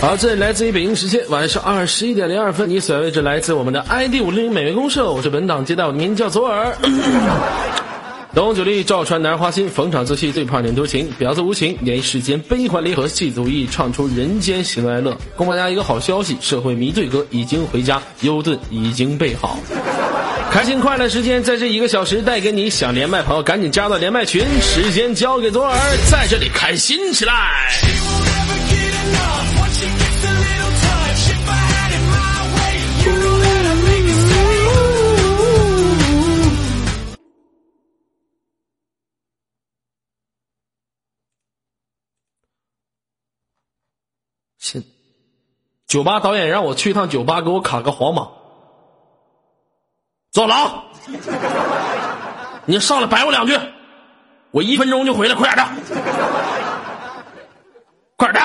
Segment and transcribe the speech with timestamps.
[0.00, 6.76] 好，这里来自于北京时间晚上二十一点零二分，你所在位置来自我们的 ID 五零零美元公社，我是本档接待，我名叫左耳。
[8.32, 15.16] 东九力赵传男花心，逢场作戏最怕脸多情，婊子无情，演世间悲欢离合，戏足意唱出人间喜怒哀乐。
[15.34, 19.58] 供大家一个好消息，社会迷醉哥已经回家，优盾已经备好。
[20.52, 25.76] 开心快乐时间在这一个小时带给你，想连麦朋友赶紧加到连麦群，时间交给左耳，
[26.08, 27.32] 在这里开心起来。
[45.90, 48.28] 酒吧导演让我去一趟酒吧，给我卡个黄码。
[50.30, 50.84] 坐牢，
[52.64, 53.58] 你上来摆我两句，
[54.52, 55.72] 我一分钟就回来，快点的，
[58.16, 58.40] 快点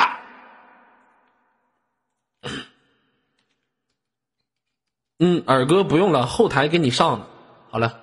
[2.42, 2.50] 的。
[5.20, 7.28] 嗯，耳哥不用了，后台给你上。
[7.70, 8.00] 好了，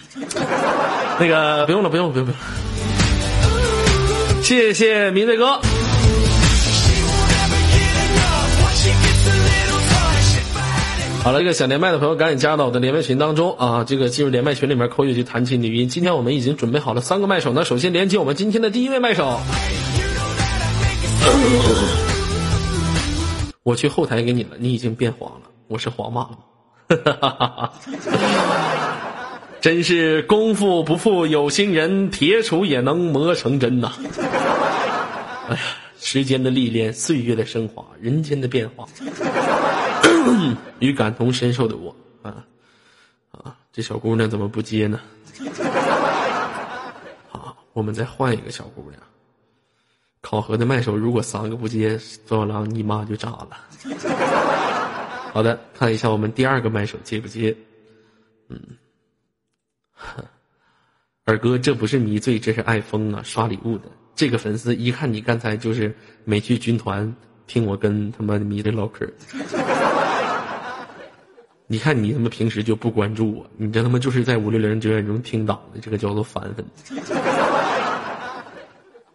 [1.18, 2.38] 那个不用了，不用，不用，不用。
[4.42, 5.58] 谢谢明醉哥。
[11.26, 13.82] 好了，一个想连麦的朋友赶紧加到我的连麦群当中啊！
[13.82, 15.88] 这个进入连麦群里面扣一句弹琴的语音。
[15.88, 19.40] 今天我们已经准备好了三个麦手呢，首先连接我们今天的第一位麦手。
[23.64, 27.72] 我去后台给你了，你已经变黄了，我是黄马了。
[29.60, 33.90] 真是功夫不负有心人，铁杵也能磨成针呐！
[35.48, 35.60] 哎呀，
[35.98, 38.86] 时间的历练，岁月的升华，人间的变化。
[40.80, 42.44] 与感同身受的我啊
[43.30, 43.56] 啊！
[43.72, 45.00] 这小姑娘怎么不接呢？
[47.28, 49.00] 好，我们再换一个小姑娘。
[50.20, 51.96] 考核的麦手如果三个不接，
[52.26, 53.50] 左小狼你妈就炸了。
[55.32, 57.56] 好的，看一下我们第二个麦手接不接？
[58.48, 58.58] 嗯，
[61.24, 63.22] 二哥，这不是迷醉，这是爱疯啊！
[63.22, 63.84] 刷礼物的
[64.14, 67.14] 这个粉丝，一看你刚才就是没去军团，
[67.46, 69.06] 听我跟他妈迷的唠嗑。
[71.68, 76.64] 你看你他妈平时就不关注我，你这他妈就是在五六零九点钟听党的，这个叫做反粉。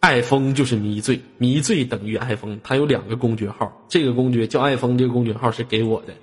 [0.01, 2.59] 爱疯就是迷醉，迷醉等于爱疯。
[2.63, 6.13] 他有两个公爵号，这个公爵叫爱疯，这个公爵号是给我的，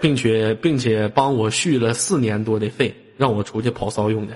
[0.00, 4.34] 并且并且帮我续了四年多的费，让我出去跑骚用的。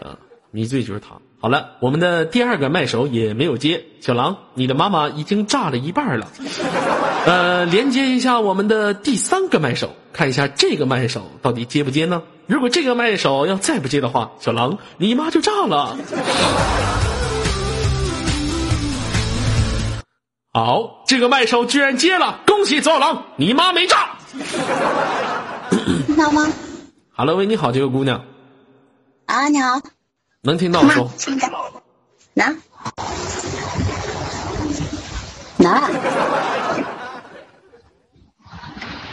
[0.00, 0.16] 啊，
[0.50, 1.18] 迷醉就是他。
[1.40, 6.26] 好了，我们的第二个麦手也没有接，小狼，你的妈妈已经炸了一半了。
[7.26, 12.24] 呃，连接一下我们的第三个麦手，看一下这个麦手到底接不接呢？
[12.48, 15.96] 如果这个麦手要再不接的话，小狼你妈就炸了。
[20.52, 24.16] 好，这个麦手居然接了，恭喜左小狼，你妈没炸。
[26.04, 26.48] 听到吗？
[27.14, 28.24] Hello，喂，你好，这个姑娘。
[29.26, 29.80] 啊，你好。
[30.42, 31.10] 能听到说。
[31.18, 31.82] 听到。
[32.34, 32.54] 拿。
[35.56, 35.90] 拿。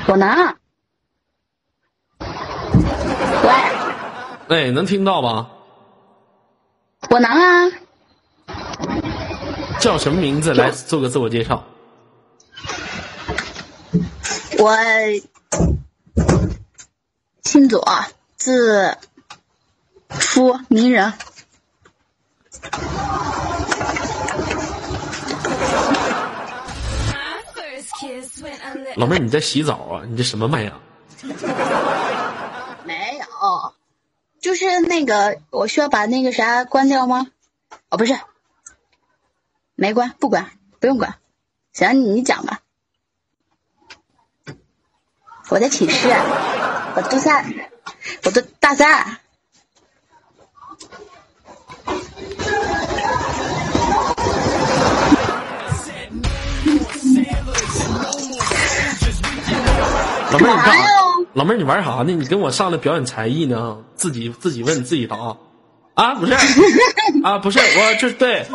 [0.08, 0.56] 我能。
[3.44, 3.50] 喂。
[4.68, 5.50] 哎，能听到吧？
[7.10, 7.72] 我能啊。
[9.80, 10.54] 叫什么名字？
[10.54, 11.64] 来做个自我介绍。
[14.60, 14.78] 我
[17.44, 17.84] 姓左，
[18.36, 18.98] 字
[20.10, 21.14] 初，名人。
[28.96, 30.04] 老妹儿，你在洗澡啊？
[30.08, 30.74] 你这什么麦呀？
[32.84, 33.74] 没有，
[34.42, 37.28] 就是那个，我需要把那个啥关掉吗？
[37.90, 38.18] 哦，不是，
[39.76, 41.16] 没关，不关，不用管。
[41.74, 42.62] 行，你讲吧。
[45.50, 47.70] 我在寝室，我都在，
[48.24, 49.20] 我都大三。
[60.32, 60.86] 老妹儿，你干啥？
[61.34, 62.06] 老妹儿，你玩啥呢？
[62.06, 63.78] 你跟我上来表演才艺呢？
[63.96, 65.16] 自己自己问自己答
[65.94, 66.16] 啊？
[66.16, 66.34] 不是
[67.24, 67.38] 啊？
[67.38, 68.46] 不是我这对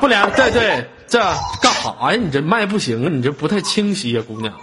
[0.00, 1.18] 不连对对这
[1.60, 2.16] 干啥呀？
[2.16, 4.54] 你这麦不行啊，你这不太清晰呀，姑娘。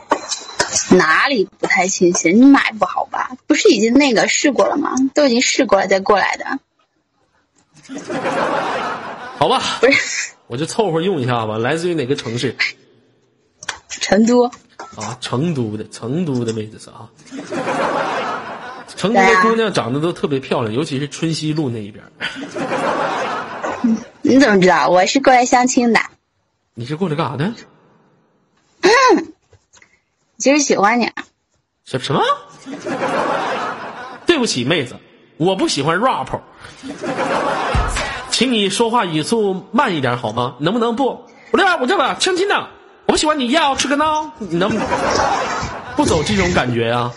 [0.90, 2.32] 哪里不太清晰？
[2.32, 3.32] 你买不好吧？
[3.48, 4.94] 不是已经那个试过了吗？
[5.14, 6.46] 都已经试过了再过来的。
[9.38, 11.58] 好吧，不是，我就凑合用一下吧。
[11.58, 12.56] 来自于哪个城市？
[13.88, 14.46] 成都。
[14.96, 17.10] 啊，成都的，成都的妹子是啊。
[18.96, 22.04] 成都的姑娘长得都特别漂亮，尤其是春熙路那一边。
[24.22, 24.90] 你怎么知道？
[24.90, 26.00] 我是过来相亲的。
[26.74, 27.54] 你是过来干啥的？
[30.40, 31.12] 其实喜欢你。
[31.84, 32.22] 什什么？
[34.26, 34.96] 对不起，妹子，
[35.38, 36.28] 我不喜欢 rap，
[38.32, 40.56] 请你说话语速慢一点好吗？
[40.60, 41.26] 能不能不？
[41.52, 42.68] 我这我这吧，相亲呢，
[43.08, 44.70] 我不喜欢你要吃个孬，你能
[45.98, 47.12] 不走这种感觉呀？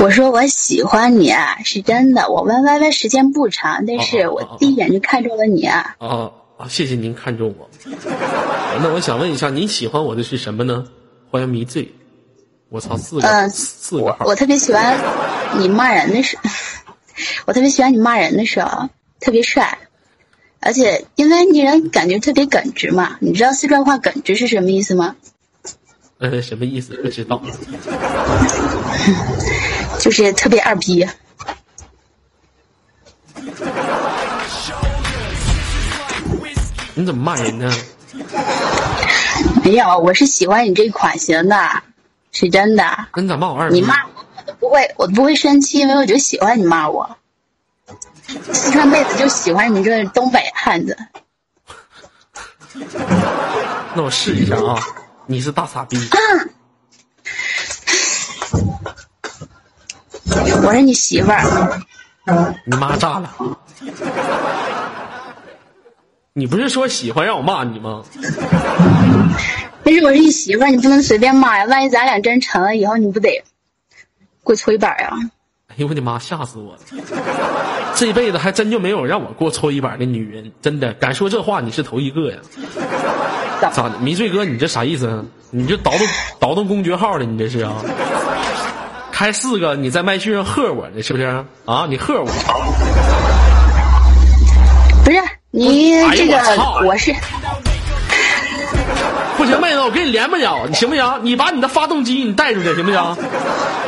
[0.00, 2.30] 我说我喜欢你啊，是真的。
[2.30, 5.96] 我玩 Y Y 时间不长，但是我第一眼就看中了你啊。
[5.98, 6.68] 啊啊！
[6.68, 7.68] 谢谢您看中我。
[8.80, 10.86] 那我想问一下，您喜欢我的是什么呢？
[11.30, 11.92] 欢迎迷醉。
[12.68, 14.24] 我操，四个四个号。
[14.26, 14.98] 我特别喜欢
[15.58, 16.36] 你骂人的时，
[17.46, 18.88] 我特别喜欢你骂人的时候，
[19.20, 19.78] 特别帅。
[20.60, 25.14] 而且因为你人感觉特别耿直嘛，你知道四川话耿直是什么意思吗？
[26.18, 26.94] 呃，什么意思？
[27.02, 27.40] 不知道。
[30.00, 31.06] 就是特别二逼。
[36.94, 37.70] 你怎么骂人呢？
[39.62, 41.82] 没有，我是喜欢你这款型的，
[42.38, 42.84] 是真的。
[43.14, 43.76] 那你咋骂我二逼？
[43.76, 47.16] 你骂我，我都不会，我都不会生气，因为我就喜欢你骂我。
[48.52, 50.94] 四川妹子就喜欢你这东北汉子。
[53.94, 54.76] 那我试一下啊。
[55.24, 55.96] 你是大傻逼！
[60.62, 61.80] 我是你媳妇儿。
[62.66, 63.34] 你妈炸了！
[66.34, 68.04] 你不是说喜欢让我骂你吗？
[69.86, 71.64] 但是我是你媳妇儿，你不能随便骂呀！
[71.66, 73.40] 万一咱俩真成了，以后你不得
[74.42, 75.10] 跪搓衣板呀？
[75.68, 76.18] 哎呦我的妈！
[76.18, 76.80] 吓死我了！
[77.94, 82.38] 这辈子还真就没有让我过搓衣板的女人，真的敢说这话，你是头一个呀！
[83.60, 85.24] 咋的，迷醉哥，你这啥意思？
[85.52, 86.00] 你这倒腾
[86.40, 87.76] 倒腾公爵号的，你这是啊？
[89.12, 91.26] 开四个，你在麦序上喝我呢，是不是？
[91.64, 92.26] 啊，你喝我？
[95.04, 95.18] 不是
[95.52, 96.36] 你这个，
[96.84, 97.14] 我是。
[99.46, 101.20] 行，妹子，我跟你连不了，你行不行？
[101.22, 103.16] 你把你的发动机你带出去，行不行？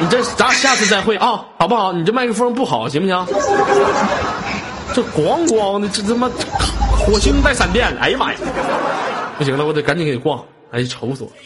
[0.00, 1.92] 你这咱俩下次再会啊，好不好？
[1.92, 3.26] 你这麦克风不好，行不行？
[4.94, 6.30] 这咣咣的，这他妈
[6.98, 8.38] 火星带闪电，哎呀妈呀！
[9.36, 10.40] 不行了，我得赶紧给挂，
[10.72, 11.36] 哎，愁死我了！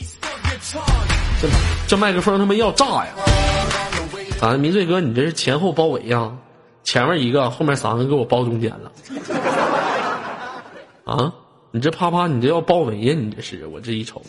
[1.40, 1.48] 这
[1.88, 3.06] 这麦克风他妈要炸呀！
[4.40, 6.30] 咋的，明醉哥，你这是前后包围呀？
[6.84, 8.90] 前面一个，后面三个，给我包中间了。
[11.04, 11.32] 啊，
[11.72, 13.14] 你这啪啪，你这要包围呀？
[13.14, 14.22] 你这是，我这一瞅。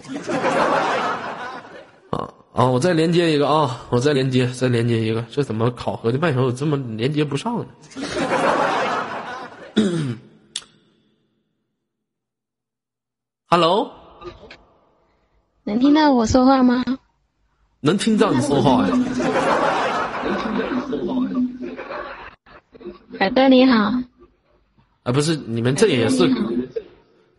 [2.10, 2.68] 啊啊！
[2.68, 3.86] 我再连接一个啊！
[3.90, 5.26] 我再连接，再连接一个。
[5.30, 7.66] 这怎么考核的麦手这么连接不上呢？
[13.48, 13.92] Hello，
[15.64, 16.84] 能听到我说话吗？
[17.82, 18.98] 能听到你说话呀。
[23.20, 23.92] 耳朵你好。
[25.04, 26.30] 啊，不是，你们这也是，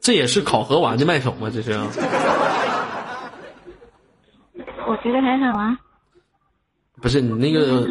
[0.04, 1.50] 这也是考核完的麦手吗？
[1.50, 1.72] 这是。
[4.86, 5.78] 我觉得还好啊。
[7.00, 7.88] 不是你那个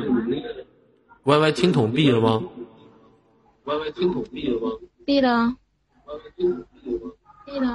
[1.23, 2.39] ，Y Y 听筒闭了吗
[3.63, 4.69] ？Y Y 听筒闭了吗？
[5.03, 5.55] 闭了。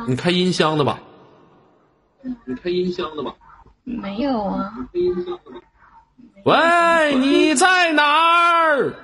[0.07, 1.01] 你开音箱的吧？
[2.45, 3.35] 你开音箱的吧？
[3.83, 4.73] 没有啊。
[6.45, 8.95] 喂，你在哪儿？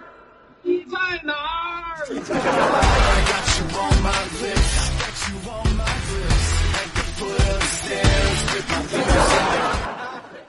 [0.62, 2.04] 你在哪儿？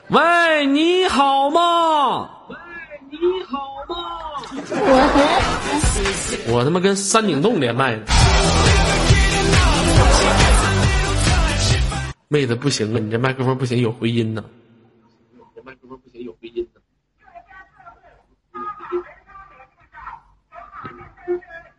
[0.09, 2.29] 喂，你好吗？
[2.49, 2.55] 喂，
[3.09, 3.57] 你好
[3.89, 3.95] 吗？
[6.47, 8.03] 我我他妈跟山顶洞连麦呢。
[12.27, 14.43] 妹子不行啊，你这麦克风不行，有回音呢。
[15.55, 16.81] 这麦克风不行，有回音呢。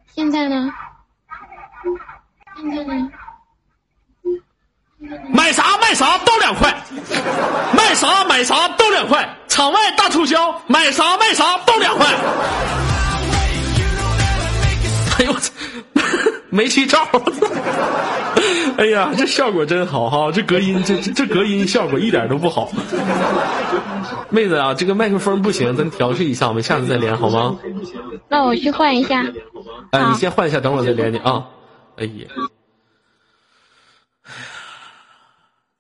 [0.07, 0.73] 现在呢？
[2.57, 3.11] 现在呢？
[5.33, 6.75] 买啥卖啥都两块，
[7.77, 12.07] 卖啥买啥都两块，场外大促销，买啥卖啥都两块。
[15.19, 15.53] 哎呦我操！
[16.51, 17.07] 煤气罩，
[18.79, 20.31] 哎呀，这效果真好哈！
[20.33, 22.71] 这隔音，这这隔音效果一点都不好。
[24.31, 27.57] 妹子啊，这个麦克风不行，咱调试一下，我们下次再连好吗？
[28.29, 29.25] 那我去换一下。
[29.91, 31.45] 哎，你先换一下，等会儿再连你啊。
[31.99, 32.27] 哎呀，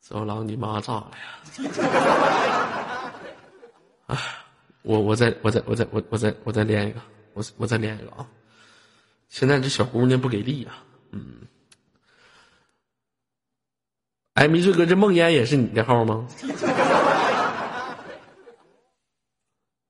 [0.08, 1.20] 走廊你妈炸了呀！
[4.06, 4.16] 哎，
[4.82, 7.00] 我我再我再我再我我再我再连一个，
[7.32, 8.24] 我我再连一个啊。
[9.28, 10.74] 现在这小姑娘不给力呀，
[11.10, 11.40] 嗯，
[14.34, 16.24] 哎，迷醉哥，这梦烟也是你的号吗？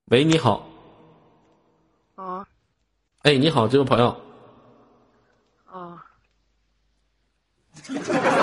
[0.07, 0.67] 喂，你好。
[2.15, 2.49] 啊。
[3.21, 4.19] 哎，你好，这位朋友。
[5.67, 6.03] 啊。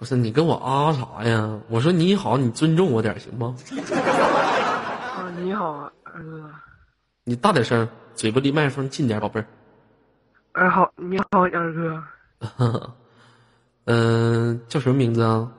[0.00, 1.60] 不是你跟我啊啥呀？
[1.68, 3.54] 我说你好，你尊重我点行吗？
[5.14, 6.50] 啊，你好，二哥。
[7.24, 9.46] 你大点声，嘴巴离麦克风近点，宝贝儿。
[10.52, 12.02] 二好，你好，二哥。
[13.84, 15.52] 嗯， 叫什么名字啊？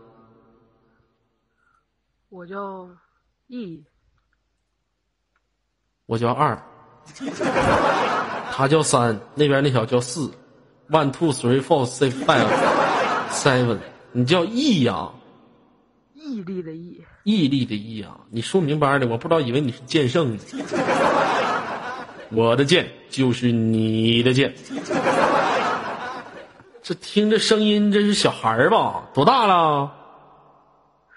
[2.30, 2.90] 我叫
[3.46, 3.86] 一。
[6.08, 6.60] 我叫二。
[8.52, 10.32] 他叫三，那边那小叫四。
[10.90, 12.48] One two three four six five
[13.30, 13.78] seven。
[14.14, 15.10] 你叫毅呀？
[16.14, 18.16] 毅力的毅，毅力的毅啊！
[18.30, 20.44] 你说明白的，我不知道，以为你是剑圣呢。
[22.30, 24.54] 我的剑就是你的剑。
[26.84, 29.10] 这听着声音，这是小孩儿吧？
[29.14, 29.92] 多大了？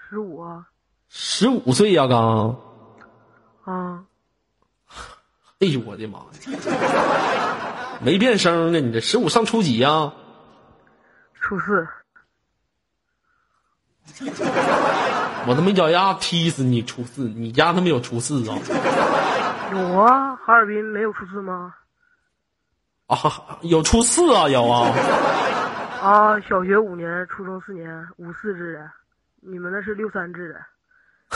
[0.09, 0.43] 十五。
[1.07, 2.59] 十五岁呀，刚。
[3.63, 4.03] 啊。
[5.59, 6.25] 哎呦我的妈呀！
[8.01, 10.11] 没变声呢，你这十五上初几呀？
[11.39, 11.87] 初四。
[15.47, 16.81] 我他妈一脚丫踢死你！
[16.83, 18.57] 初四，你家他妈有初四啊？
[19.71, 21.73] 有啊，哈尔滨没有初四吗？
[23.07, 23.17] 啊，
[23.61, 24.91] 有初四啊，有啊。
[26.01, 28.89] 啊，小学五年，初中四年，五四制的，
[29.41, 30.59] 你们那是六三制的。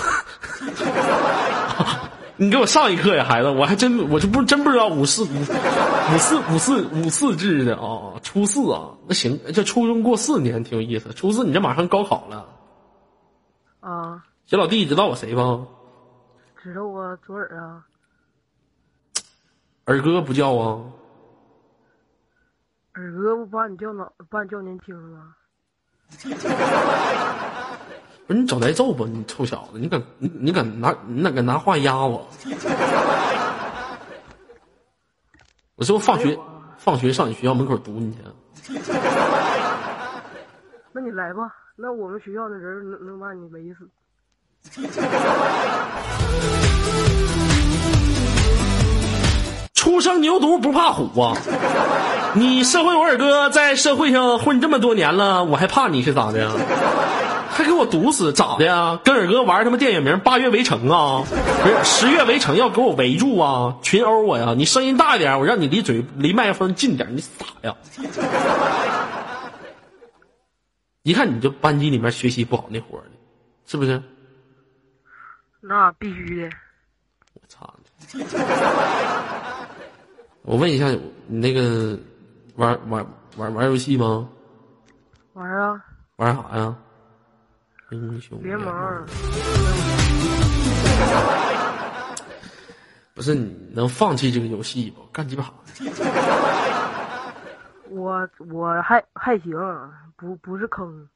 [2.37, 11.11] 你给我上一课呀，孩子，我还真，我就不真不知道五四五五四五四五四制的啊，初四啊，那行，这初中过四年挺有意思。
[11.13, 12.45] 初四你这马上高考了。
[13.79, 15.65] 啊，小老弟，知道我谁不？
[16.61, 17.85] 知道啊左耳啊。
[19.85, 20.83] 耳哥不叫啊。
[22.95, 25.35] 耳哥不把你叫老，把你叫年轻了。
[28.27, 29.05] 不是你找挨揍吧？
[29.07, 32.27] 你臭小子，你敢你你敢拿你哪敢拿话压我？
[35.75, 36.37] 我是不放学
[36.77, 38.11] 放学上你学校门口堵你
[38.61, 38.73] 去？
[40.91, 41.55] 那你来吧。
[41.81, 43.87] 那我们学校的人能能把你围死？
[49.73, 51.37] 初生牛犊不怕虎啊！
[52.35, 56.51] 你社会我二哥在社会上混这么多年了，我还怕你是咋的？
[57.49, 58.99] 还给我堵死咋的呀？
[59.01, 61.23] 跟二哥玩他妈电影名《八月围城》啊？
[61.63, 63.75] 不是十月围城要给我围住啊？
[63.81, 64.53] 群殴我呀？
[64.57, 67.73] 你声音大一点，我让你离嘴离麦克风近点，你傻呀？
[71.09, 73.09] 一看你就班级里面学习不好那伙的，
[73.65, 73.99] 是不是？
[75.59, 76.49] 那必须的。
[77.33, 77.73] 我操！
[80.43, 80.87] 我问一下，
[81.25, 81.97] 你那个
[82.57, 83.03] 玩玩
[83.37, 84.29] 玩玩游戏吗？
[85.33, 85.83] 玩啊。
[86.17, 86.75] 玩啥呀？
[87.89, 88.71] 英雄联盟。
[93.15, 95.01] 不是你能放弃这个游戏不？
[95.11, 95.83] 干鸡巴啥？
[97.89, 99.53] 我我还还行，
[100.15, 101.09] 不不是坑。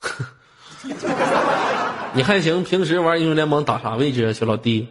[2.14, 4.88] 你还行，平时玩英雄联盟打啥位置啊，小老弟？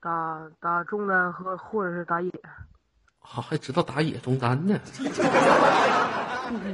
[0.00, 2.30] 打打中单和或者是打野。
[3.18, 4.78] 好，还知道打野中单呢？
[4.94, 5.04] 必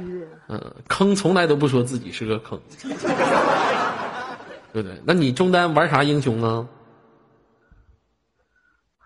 [0.05, 0.27] 须的。
[0.49, 2.59] 嗯，坑从来都不说自己是个坑，
[4.73, 5.01] 对不对？
[5.05, 6.67] 那你中单玩啥英雄啊？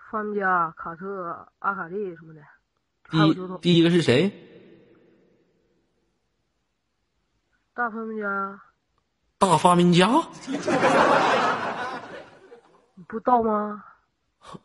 [0.09, 2.41] 范加、卡特、阿卡丽什么的。
[3.11, 4.31] 第一第一个是谁？
[7.73, 8.61] 大发明家。
[9.37, 10.07] 大发明家？
[12.95, 13.83] 你 不知道吗？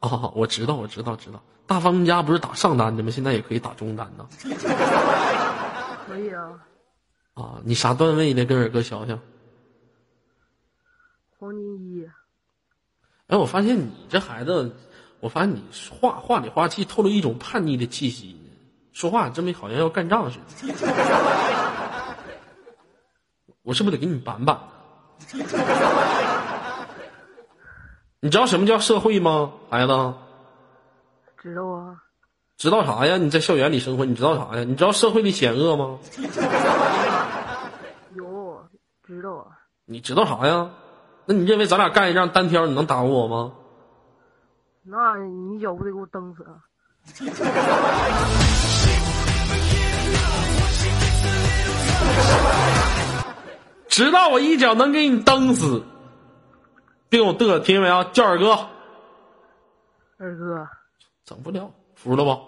[0.00, 1.42] 哦，我知道，我知道，知道。
[1.66, 3.10] 大发明家不是打上单的吗？
[3.10, 4.28] 现在也可以打中单呢。
[6.06, 6.66] 可以啊。
[7.34, 8.44] 啊，你啥段位的？
[8.44, 9.18] 跟二哥学学。
[11.38, 12.08] 黄金一。
[13.26, 14.74] 哎，我发现你这孩子。
[15.20, 15.62] 我发现你
[16.00, 18.36] 话话里话气透露一种叛逆的气息，
[18.92, 20.74] 说话真没好像要干仗似的。
[23.62, 24.58] 我是不是得给你板板？
[28.20, 30.14] 你知道什么叫社会吗，孩子？
[31.40, 31.96] 知道啊。
[32.56, 33.16] 知道啥呀？
[33.16, 34.64] 你在校园里生活，你知道啥呀？
[34.64, 35.98] 你知道社会的险恶吗？
[38.14, 38.68] 有，
[39.06, 39.46] 知道啊。
[39.84, 40.70] 你知道啥呀？
[41.26, 43.52] 那你认为咱俩干一仗单挑，你能打过我吗？
[44.82, 46.56] 那你脚不得给我蹬死啊！
[53.88, 55.84] 直到我一脚能给你蹬死，
[57.08, 58.02] 别给我嘚，听见没有？
[58.04, 58.54] 叫二哥。
[60.18, 60.66] 二哥。
[61.24, 62.40] 整不了，服了不？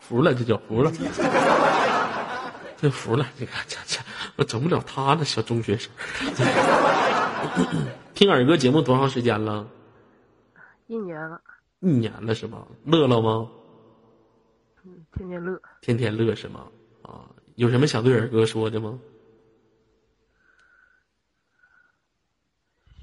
[0.00, 0.92] 服了，这叫服了。
[2.76, 4.00] 真服了，你看这这，
[4.36, 5.90] 我整不了他那小中学生。
[8.14, 9.66] 听耳哥节目多长时间了？
[10.86, 11.40] 一年了，
[11.80, 12.66] 一年了是吗？
[12.84, 13.48] 乐了吗？
[14.84, 15.60] 嗯，天天乐。
[15.80, 16.66] 天天乐是吗？
[17.02, 17.24] 啊，
[17.56, 18.98] 有什么想对二哥说的吗？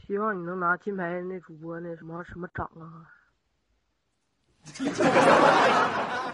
[0.06, 3.04] 希望你能拿金牌那主播那什么什么奖啊！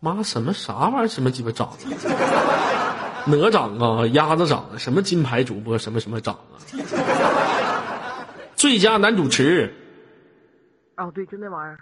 [0.00, 1.08] 妈，什么啥玩意儿？
[1.08, 1.76] 什么鸡巴长啊？
[3.26, 4.06] 哪长啊？
[4.08, 4.76] 鸭子长啊？
[4.76, 5.78] 什么金牌主播？
[5.78, 6.60] 什么什么长啊？
[8.54, 9.72] 最佳男主持
[10.96, 11.78] 哦，对，就那玩意儿。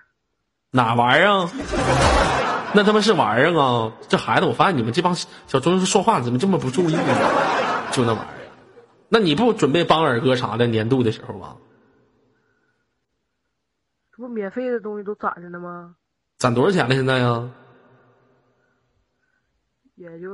[0.70, 1.50] 哪玩意儿啊？
[2.74, 3.92] 那他妈是玩意儿啊！
[4.08, 7.02] 这孩子，我发现你们这帮小中学说话怎么这么不注意呢？
[7.92, 8.28] 就那玩意儿，
[9.10, 11.56] 那你不准备帮二哥啥的年度的时候吗？
[14.16, 15.94] 这不免费的东西都攒着呢吗？
[16.38, 16.94] 攒多少钱了？
[16.94, 17.50] 现在呀？
[19.96, 20.30] 也就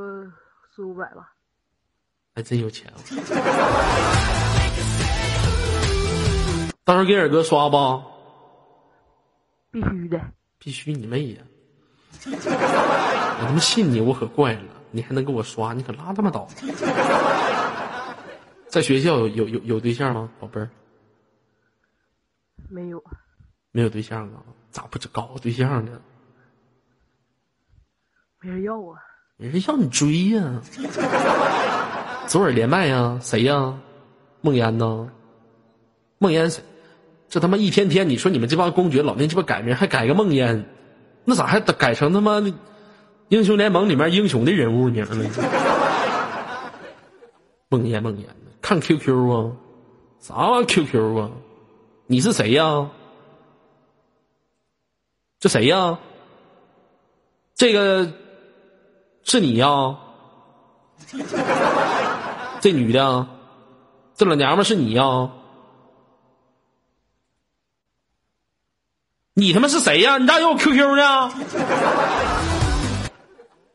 [0.74, 1.32] 四五百吧。
[2.36, 2.98] 还真有钱啊！
[6.84, 8.00] 到时候给二哥刷吧。
[9.70, 10.20] 必须的。
[10.58, 11.42] 必须你妹呀！
[12.26, 15.72] 我他妈信你，我可怪了，你还能给我刷？
[15.72, 16.48] 你可拉他妈倒！
[18.68, 20.68] 在学校有有有有对象吗，宝贝儿？
[22.68, 23.02] 没有。
[23.70, 24.42] 没有对象啊？
[24.70, 26.00] 咋不搞个对象呢？
[28.40, 29.00] 没人要啊。
[29.36, 30.60] 没人要你追呀！
[32.26, 33.18] 昨晚连麦呀？
[33.22, 33.78] 谁呀？
[34.40, 35.10] 梦烟呢？
[36.18, 36.62] 梦烟谁？
[37.28, 40.64] 这他妈一天天，你说你们这帮公爵老那鸡巴改名，还改个梦烟，
[41.24, 42.52] 那咋还改成他妈的
[43.28, 45.24] 英雄联盟里面英雄的人物名了？
[47.68, 49.52] 梦烟梦烟的，看 QQ 啊？
[50.20, 51.30] 啥玩意 QQ 啊？
[52.06, 52.90] 你是谁呀？
[55.38, 55.98] 这谁呀？
[57.54, 58.10] 这个
[59.22, 59.98] 是你呀？
[62.60, 63.26] 这女的，
[64.14, 65.30] 这老娘们是你呀？
[69.38, 70.18] 你他妈是谁呀？
[70.18, 71.32] 你咋有我 QQ 呢？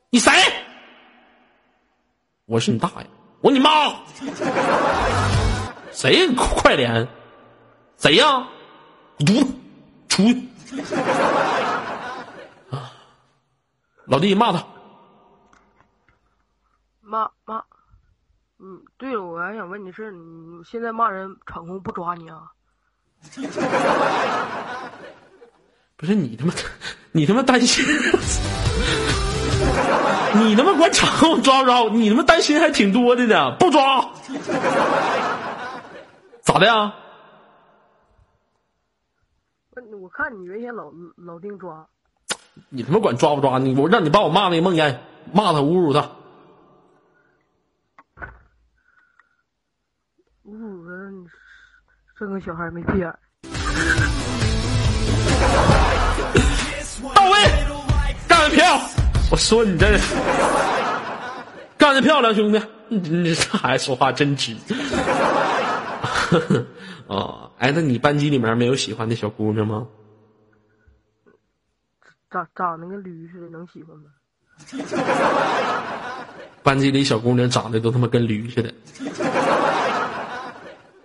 [0.10, 0.30] 你谁？
[2.48, 3.08] 我是你大爷！
[3.40, 3.96] 我你妈！
[5.94, 6.28] 谁？
[6.36, 7.08] 快点！
[7.96, 8.46] 谁呀？
[9.20, 9.54] 犊子！
[10.10, 10.50] 出去！
[14.04, 14.62] 老弟，骂他。
[17.00, 17.64] 骂骂。
[18.60, 22.52] 嗯，对了，我还想问你是，你现在骂人场控不抓你啊？
[26.04, 26.54] 不是你他妈，
[27.14, 27.86] 你他妈担心？
[30.36, 31.80] 你他妈管场我抓不抓？
[31.94, 34.02] 你他妈担心还挺多的呢，不抓？
[36.44, 36.94] 咋的呀？
[40.02, 41.88] 我看你原先老老定抓。
[42.68, 43.58] 你他妈管抓不抓？
[43.58, 45.00] 你我让你把我骂那梦烟，
[45.32, 46.02] 骂他侮辱他。
[50.46, 50.92] 侮辱他，
[52.20, 53.10] 生个小孩没屁眼。
[57.14, 57.38] 到位，
[58.28, 58.82] 干得漂亮！
[59.32, 59.98] 我说你这
[61.78, 64.56] 干得漂亮，兄弟，你你这孩子说话真直。
[67.08, 69.88] 哦，哎，那你班级里面没有喜欢的小姑娘吗？
[72.32, 74.06] 长长得跟驴似的，能喜欢吗？
[76.64, 78.74] 班级里小姑娘长得都他妈跟驴似的，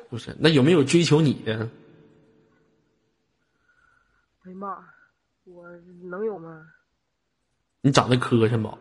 [0.08, 0.34] 不是？
[0.38, 1.52] 那有没有追求你的？
[4.44, 4.78] 哎呀妈！
[5.54, 5.68] 我
[6.02, 6.66] 能有吗？
[7.80, 8.78] 你长得磕碜吧？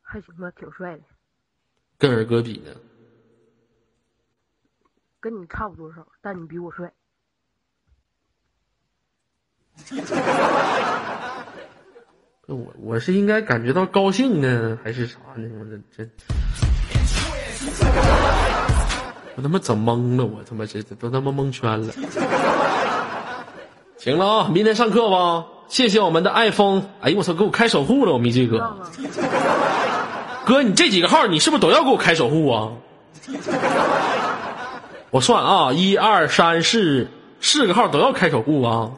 [0.00, 1.02] 还行吧，挺帅的。
[1.98, 2.70] 跟二哥比呢？
[5.20, 6.92] 跟你差不多少，但你比我帅。
[12.46, 15.50] 我我是应该感觉到高兴呢，还是啥呢？
[15.58, 16.08] 我这这，
[19.36, 21.92] 我他妈整懵了，我他妈这这都他妈蒙圈了。
[24.06, 25.46] 行了啊，明天上课吧。
[25.66, 26.90] 谢谢我们的爱风。
[27.00, 28.76] 哎呦我操，给我开守护了，我迷醉哥。
[30.44, 32.70] 哥，你这几个号你是不是都要给我开守护啊？
[35.10, 37.08] 我算啊，一二三四
[37.40, 38.92] 四个号都要开守护啊。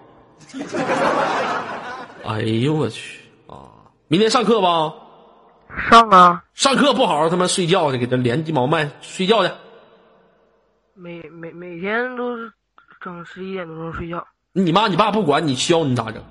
[2.27, 3.89] 哎呦我去啊！
[4.09, 4.93] 明天上课吧。
[5.89, 6.45] 上啊。
[6.53, 9.55] 上课不好好他妈睡觉去，给他连鸡毛麦睡觉去。
[10.93, 12.53] 每每每天都是
[13.01, 14.23] 整十一点多钟睡觉。
[14.65, 16.23] 你妈你爸不管你削你咋整？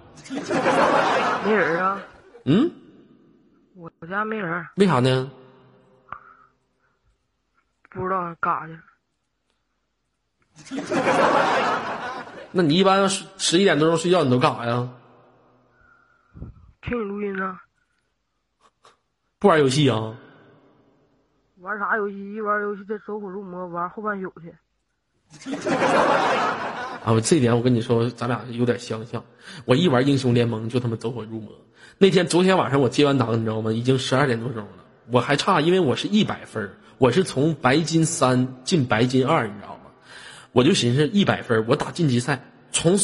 [1.45, 1.97] 没人啊。
[2.45, 2.69] 嗯。
[3.75, 4.67] 我我家没人。
[4.75, 5.31] 为啥呢？
[7.89, 8.77] 不知道干啥去。
[12.51, 14.89] 那你一般十十一点多钟睡觉，你都干啥呀？
[16.81, 17.57] 听你录音呢。
[19.39, 20.15] 不玩游戏啊？
[21.59, 22.33] 玩啥游戏？
[22.33, 24.53] 一玩游戏就走火入魔，玩后半宿去。
[27.03, 29.23] 啊，我这点我跟你说，咱俩有点相像。
[29.65, 31.49] 我一玩英雄联盟就他妈走火入魔。
[31.97, 33.71] 那天昨天晚上我接完档，你知道吗？
[33.71, 34.69] 已经十二点多钟了，
[35.11, 39.91] 我还差，因为我是一百分，我是从白金三进白金二，你知道吗？
[40.51, 42.99] 我就寻思一百分，我打晋级赛，从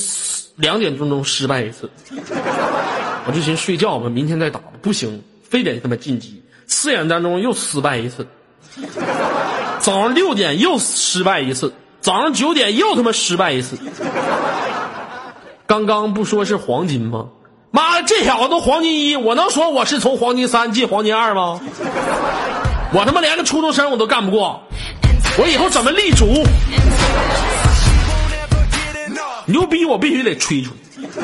[0.58, 1.90] 两点钟钟失败一次，
[3.26, 4.74] 我就寻思睡觉吧，明天再打吧。
[4.82, 6.44] 不行，非得他妈晋级。
[6.68, 8.28] 四点当中又失败一次，
[9.80, 11.72] 早上六点又失败一次。
[12.04, 13.78] 早上九点又他妈失败一次，
[15.66, 17.30] 刚刚不说是黄金吗？
[17.72, 21.62] 妈的，这小子都黄金一，我能说我是从黄金三进黄金二吗？
[22.94, 24.62] 我他妈连个初中生我都干不过，
[25.40, 26.26] 我以后怎么立足？
[29.46, 31.18] 牛逼，我必须得吹吹，对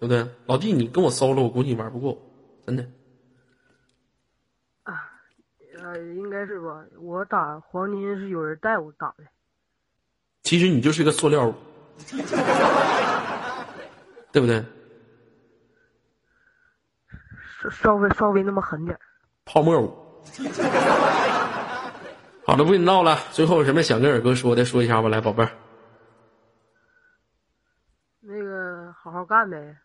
[0.00, 0.26] 不对？
[0.46, 2.16] 老弟，你跟我 solo，我估计你玩不过，
[2.66, 2.84] 真的。
[5.90, 6.84] 呃，应该是吧。
[7.00, 9.24] 我打黄金是有人带我打的。
[10.44, 11.52] 其实你就是个塑料，
[14.30, 14.64] 对不对？
[17.60, 18.96] 稍稍微稍微那么狠点
[19.44, 20.22] 泡沫舞。
[22.46, 23.18] 好了，不跟你闹了。
[23.32, 25.50] 最后有什么想跟尔哥说的，说一下吧，来，宝贝儿。
[28.20, 29.76] 那个，好好干呗。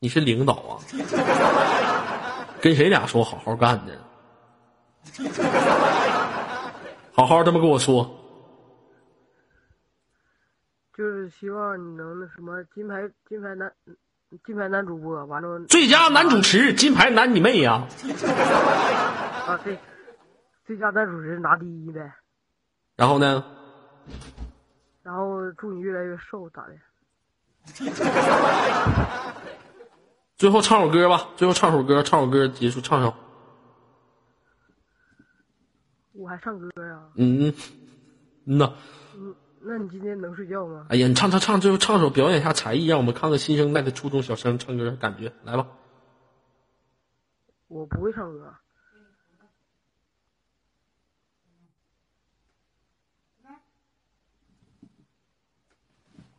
[0.00, 0.78] 你是领导啊？
[2.60, 3.92] 跟谁俩说好好干呢？
[7.12, 8.08] 好好他妈跟我说，
[10.96, 13.72] 就是希望你能那什么金牌金牌男
[14.46, 17.86] 金牌男主播，完了最佳男主持金牌男你妹呀！
[19.46, 19.76] 啊对，
[20.64, 22.12] 最佳男主持拿第一呗。
[22.96, 23.44] 然后呢？
[25.02, 26.74] 然后祝你越来越瘦，咋的？
[30.36, 33.12] 最后唱首歌吧，最后唱首歌，唱首歌结束，唱首。
[36.20, 37.08] 我还唱歌啊？
[37.14, 37.52] 嗯
[38.44, 38.74] 嗯呐。
[39.16, 40.86] 嗯，那你今天能睡觉吗？
[40.90, 45.66] 哎呀，你唱唱唱，最后唱首，表演一下才艺，让我们看看新生代的初中小生唱歌感觉，来吧。
[47.68, 48.54] 我不会唱歌。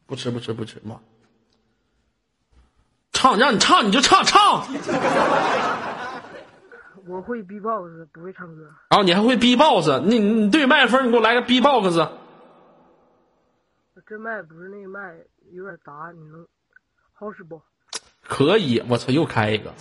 [0.05, 0.99] 不吃不吃不吃嘛。
[3.13, 4.67] 唱，让你唱你就唱唱。
[7.07, 8.63] 我会 B box，不会唱歌。
[8.89, 11.97] 然后你还会 B box，你你对麦克风，你给我来个 B box。
[14.07, 15.15] 这麦不是那个麦，
[15.53, 16.45] 有点杂，你能
[17.13, 17.61] 好使不？
[18.27, 19.73] 可以，我操，又开一个，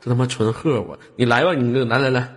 [0.00, 0.98] 这他妈纯喝我！
[1.16, 2.34] 你来吧，你来来来。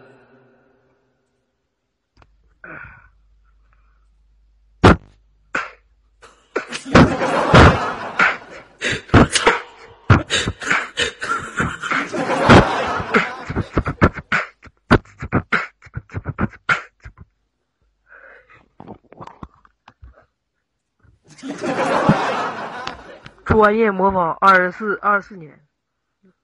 [23.62, 25.54] 专业模仿二十四二十四年，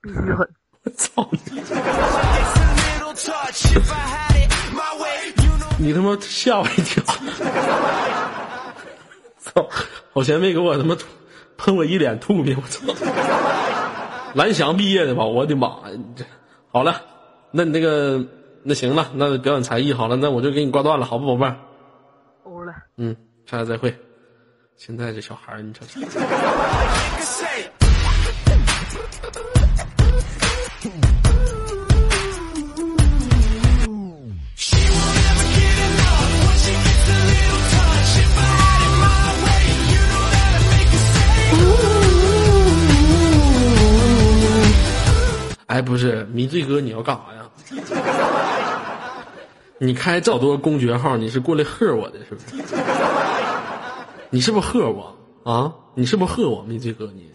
[0.03, 0.47] 必须狠！
[0.83, 1.39] 我操你！
[5.87, 7.03] 你他妈吓我一跳！
[9.39, 9.67] 操！
[10.13, 10.95] 好前辈给我他妈
[11.57, 12.45] 喷我一脸吐沫！
[12.55, 12.85] 我操！
[14.35, 15.25] 蓝翔毕业的吧？
[15.25, 15.75] 我的妈！
[16.15, 16.23] 这
[16.71, 17.01] 好了，
[17.49, 18.23] 那你那个
[18.61, 21.57] 那行了，那表演才艺好了，那我就给你挂断了，好不，宝贝儿？
[22.43, 22.75] 欧了。
[22.97, 23.97] 嗯，下次再会。
[24.77, 25.99] 现在这小孩儿，你瞅瞅。
[45.65, 47.41] 哎，不是，迷醉哥，你要干啥呀？
[49.79, 52.63] 你开这么多公爵号，你是过来吓我的，是不是？
[54.29, 55.73] 你是不是喝我啊？
[55.95, 57.31] 你是不是喝我迷醉哥你？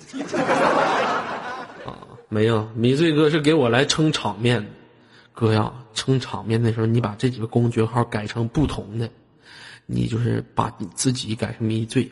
[1.87, 4.69] 啊，没有，迷醉哥是给我来撑场面的。
[5.33, 9.09] 哥呀，撑场面的时候，你把这几个公爵号改成不同的，
[9.87, 12.11] 你就是把你自己改成迷醉，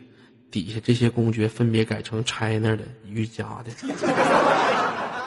[0.51, 3.71] 底下这些公爵分别改成 China 的、瑜伽的、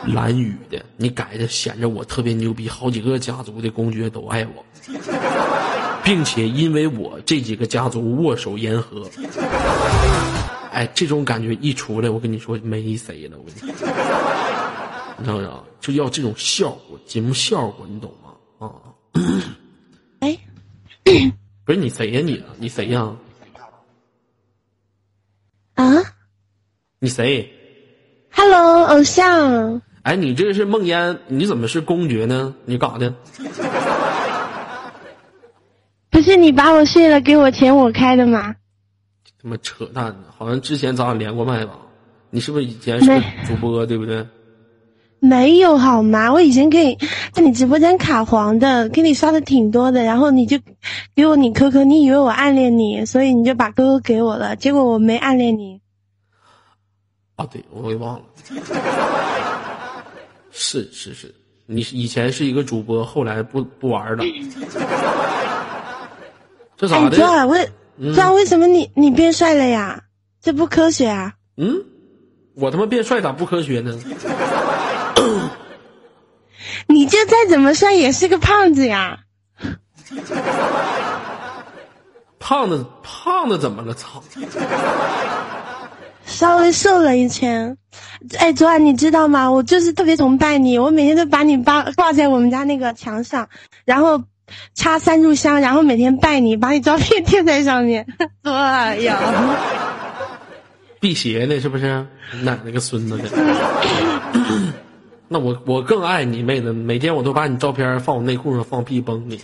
[0.11, 4.65] 蓝雨的，你改的显着我特别牛逼，好几个家族的公爵都爱我。
[6.03, 9.09] 并且因为我这几个家族握手言和，
[10.71, 13.87] 哎，这种感觉一出来，我跟你说没谁了，我跟你说，
[15.17, 15.65] 你知道不知道？
[15.79, 18.33] 就要这种效果，节目效果，你懂吗？
[18.59, 18.71] 啊？
[20.19, 20.37] 哎，
[21.65, 22.21] 不是你谁呀？
[22.23, 23.15] 你你谁呀？
[25.75, 26.03] 啊？
[26.99, 27.49] 你谁
[28.31, 29.81] ？Hello，偶像。
[30.03, 32.53] 哎，你这是梦烟，你怎么是公爵呢？
[32.65, 33.13] 你干啥的？
[36.23, 38.55] 不是你把我睡了，给我钱我开的吗？
[39.41, 40.23] 他妈扯淡呢！
[40.37, 41.73] 好像之前咱俩连过麦吧？
[42.29, 44.25] 你是不是以前是主播，对不对？
[45.19, 46.31] 没有好吗？
[46.31, 46.97] 我以前可以
[47.33, 50.57] 在你直播间卡黄的，给你刷的挺多的，然后你就
[51.13, 55.81] 给我你 QQ，你以为我暗恋你，所以你就把 QQ 给我了，结果我没暗恋你。
[57.35, 58.23] 啊，对，我给忘了。
[60.51, 64.23] 是是是，你以前是一个主播，后来不不玩了。
[66.83, 67.15] 这咋哎，的？
[67.15, 67.69] 昨晚为
[68.13, 70.03] 昨晚为什么你你变帅了呀？
[70.41, 71.31] 这不科学啊！
[71.55, 71.81] 嗯，
[72.55, 73.97] 我他妈变帅咋不科学呢？
[76.87, 79.19] 你就再怎么帅也是个胖子呀！
[82.37, 83.93] 胖子胖子怎么了？
[83.93, 84.21] 操！
[86.25, 87.77] 稍微瘦了一圈。
[88.39, 89.49] 哎，昨晚你知道吗？
[89.49, 93.47] 我就是特别崇拜你，我每天都把你挂挂在我们家那个墙上，
[93.85, 94.21] 然后
[94.73, 98.05] 插三炷香，然后每天拜你，把你照片贴在上面。
[98.43, 99.19] 哎呀，
[100.99, 101.59] 辟邪呢？
[101.59, 102.05] 是不是？
[102.41, 103.29] 奶奶个孙子的！
[105.27, 109.39] 那我我更爱你妹子，每天我都把你照片放我内裤上，放屁崩你。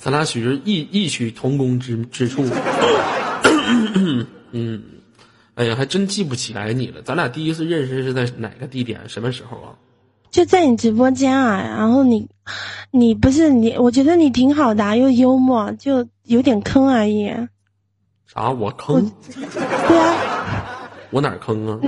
[0.00, 2.44] 咱俩属于异异曲同工之之处。
[4.52, 4.82] 嗯，
[5.54, 7.02] 哎呀，还真记不起来你了。
[7.02, 9.00] 咱俩第一次认识是在哪个地点？
[9.08, 9.74] 什么时候啊？
[10.34, 12.28] 就在你直播间啊，然后你，
[12.90, 17.32] 你不是你，我觉得你挺好的啊，又幽默，就有点坑而已。
[18.26, 18.50] 啥？
[18.50, 19.12] 我坑？
[19.32, 21.78] 对啊，我哪儿坑啊？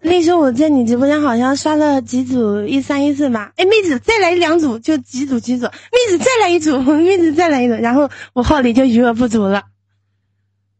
[0.00, 9.64] 那时候我在你直播间好像刷了几组一三一四吧，哎，妹子再来两组就几组几组，妹子再来一组， 妹子再来一组，然后我号里就余额不足了。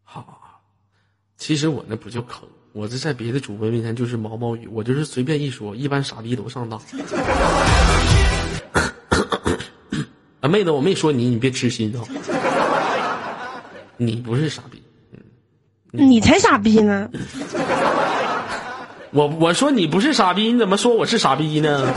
[0.03, 0.62] 好，
[1.37, 6.80] 其实我那不叫坑，我这在别的主播面前就是毛毛雨，我就是随便一说，一般傻逼都上当。
[10.40, 12.00] 啊，妹子，我没说你，你别痴心啊。
[13.98, 14.82] 你不是傻逼，
[15.90, 17.11] 你才傻逼呢！
[19.11, 21.92] 我我说你不是傻逼，你怎么说我是傻逼呢？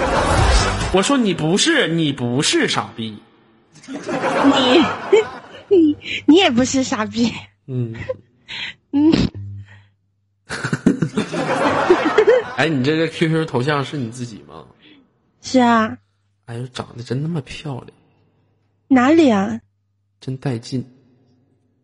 [0.93, 3.17] 我说你不是，你不是傻逼。
[3.87, 3.95] 你
[5.69, 7.31] 你你也不是傻逼，
[7.67, 7.93] 嗯，
[8.91, 9.11] 嗯，
[12.57, 14.65] 哎，你这个 QQ 头像是你自己吗？
[15.41, 15.97] 是啊，
[16.45, 17.87] 哎呦，长得真那么漂亮，
[18.87, 19.59] 哪里啊？
[20.21, 20.83] 真带劲。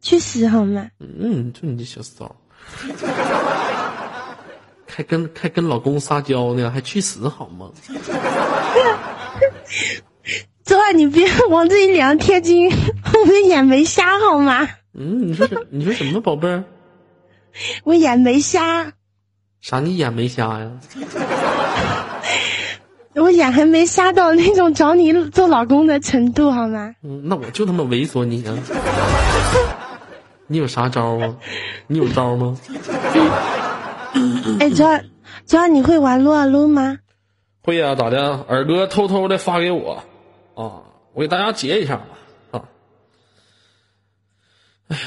[0.02, 0.88] 去死好吗？
[1.00, 2.36] 嗯，就你这小骚儿，
[4.88, 7.70] 还跟还跟老公撒娇呢，还去死好吗？
[10.64, 14.68] 昨晚你别往自己脸上贴金， 我的眼没瞎好吗？
[14.94, 16.64] 嗯，你说什你说什么宝贝儿？
[17.84, 18.94] 我眼没瞎，
[19.62, 19.80] 啥？
[19.80, 20.72] 你眼没瞎呀？
[23.16, 26.96] 我眼还没瞎到那种找你做老公的程度好吗？
[27.04, 28.58] 嗯，那我就他妈猥琐你啊！
[30.48, 31.36] 你有啥招啊？
[31.88, 32.58] 你有招吗？
[34.60, 35.00] 哎，主要
[35.46, 36.98] 主要你会玩撸啊撸吗？
[37.64, 38.46] 会呀、咋的？
[38.48, 40.04] 耳哥偷偷的发给我，
[40.56, 40.82] 啊，
[41.14, 42.06] 我给大家截一下吧，
[42.52, 42.64] 啊，
[44.88, 45.04] 哎呀，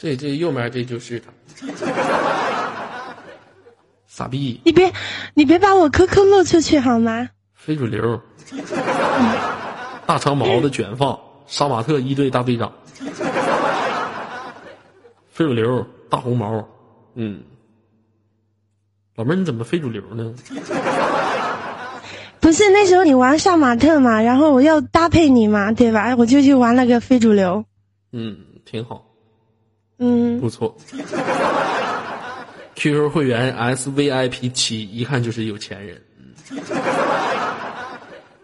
[0.00, 1.30] 这这右面这就是他，
[4.08, 4.90] 傻逼，你别
[5.34, 7.28] 你别把我 QQ 露出去好吗？
[7.54, 8.18] 非主流，
[10.06, 12.72] 大长毛的卷发，杀马特一队大队长，
[15.28, 16.66] 非主流大红毛，
[17.14, 17.42] 嗯，
[19.16, 20.34] 老妹儿你怎么非主流呢？
[22.40, 26.16] 不是那时候你玩杀马特嘛，然后我要搭配你嘛，对吧？
[26.16, 27.66] 我就去玩了个非主流。
[28.12, 29.09] 嗯，挺好，
[30.00, 30.76] 嗯，不错。
[32.74, 36.00] QQ 会员 SVIP 七，一看就是有钱人，
[36.50, 36.56] 嗯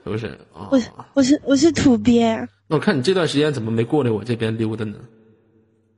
[0.05, 0.69] 是不是啊？
[0.71, 0.81] 我
[1.14, 4.99] 我是我是土鳖，那我看你这段时间怎么没过来我这边溜达呢？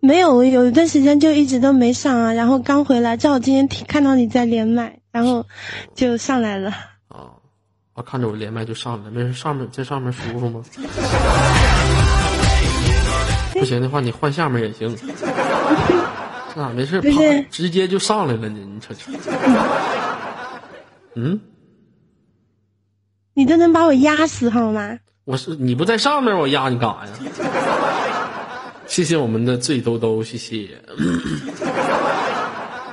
[0.01, 5.45] 没有，我有一段时间就一直都没上啊，然后刚回来，正好今天看到你在连麦，然后
[5.95, 6.71] 就上来了。
[7.09, 7.35] 啊，
[7.93, 10.63] 啊，看着我连麦就上来，没事，上面在上面舒服吗？
[13.59, 14.95] 不行的话，你换下面也行。
[16.55, 17.01] 这咋没事？
[17.01, 18.59] 不是啪，直接就上来了呢？
[18.59, 19.13] 你瞅瞅。
[21.15, 21.39] 嗯，
[23.35, 24.99] 你都能把我压死好吗？
[25.25, 27.13] 我是你不在上面，我压你干啥呀？
[28.87, 30.69] 谢谢我们的醉兜兜，谢谢。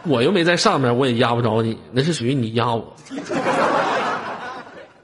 [0.03, 2.93] 我又没在上面，我也压不着你，那是属于你压我。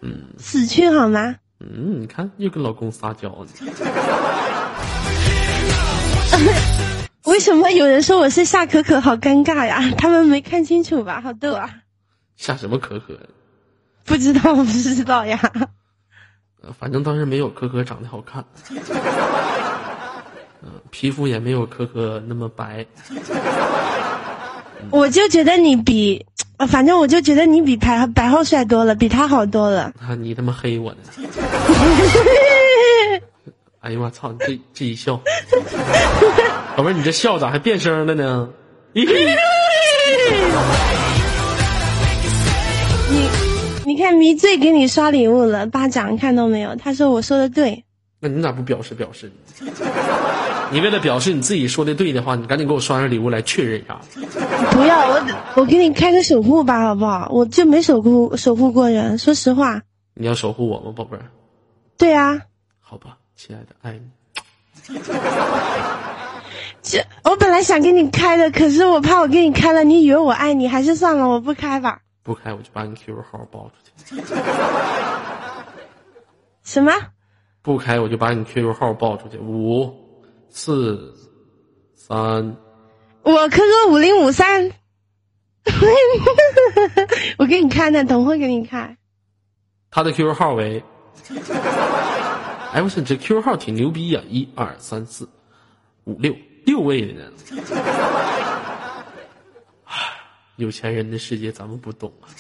[0.02, 1.36] 嗯死去好吗？
[1.60, 3.47] 嗯，你看又跟老公撒娇呢。
[7.26, 9.84] 为什么有人说我是夏可可，好尴尬呀？
[9.98, 11.22] 他们没看清楚吧？
[11.24, 11.70] 好逗啊！
[12.36, 13.20] 夏什么可可？
[14.06, 15.39] 不知道，不知道呀。
[16.63, 18.44] 呃，反正当时没有可可长得好看，
[20.63, 22.86] 嗯、 皮肤也没有可可那么白。
[24.89, 26.26] 我就觉得你比，
[26.58, 29.94] 呃反正我就觉得你比白白浩帅多了，比他好多了。
[30.02, 30.98] 啊，你他妈黑我呢！
[33.82, 34.32] 哎呀妈操！
[34.32, 35.20] 你这这一笑，
[36.78, 38.48] 宝贝儿，你这笑咋还变声了呢？
[38.94, 39.06] 你
[43.84, 46.76] 你看迷醉给你刷礼物了，巴掌看到没有？
[46.76, 47.84] 他说我说的对。
[48.20, 49.32] 那你咋不表示表示
[49.65, 49.65] 呢？
[50.72, 54.00] 你为了表示你自己说的对的话，你赶紧给我刷上礼物来确认一下。
[54.74, 55.20] 不要我
[55.56, 57.28] 我给你开个守护吧，好不好？
[57.34, 59.82] 我就没守护守护过人，说实话。
[60.13, 61.26] 你要守护我吗，宝贝儿？
[61.98, 62.39] 对啊，
[62.80, 64.01] 好吧，亲爱的，爱你。
[66.84, 72.01] 这我本来想给你开的，可是我怕我给你开了，你以为我爱你，还是算了，我不开吧。
[72.21, 73.71] 不开我就把你 QQ 号报
[74.06, 74.21] 出去，
[76.63, 76.91] 什么？
[77.63, 79.39] 不开我就把你 QQ 号报出去。
[79.39, 79.91] 五、
[80.47, 81.15] 四、
[81.95, 82.56] 三，
[83.23, 84.71] 我 QQ 五零五三，
[87.39, 88.95] 我给你开呢，等会给你开。
[89.89, 90.84] 他的 QQ 号为，
[92.73, 95.27] 哎，我说你这 QQ 号挺牛逼呀、一二三四
[96.05, 96.34] 五六
[96.65, 97.31] 六位的呢。
[99.84, 99.95] 唉
[100.55, 102.31] 有钱人的世界咱们不懂啊。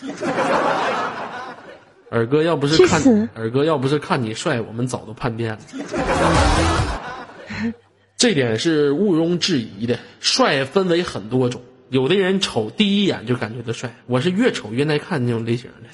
[2.09, 5.59] 二哥要不是看二哥要不是看你帅，我们早都叛变了。
[8.17, 9.99] 这点是毋庸置疑的。
[10.19, 15.89] 帅分为很多种，有的人瞅第一眼就感觉他帅，我是越丑越耐看那种类型的。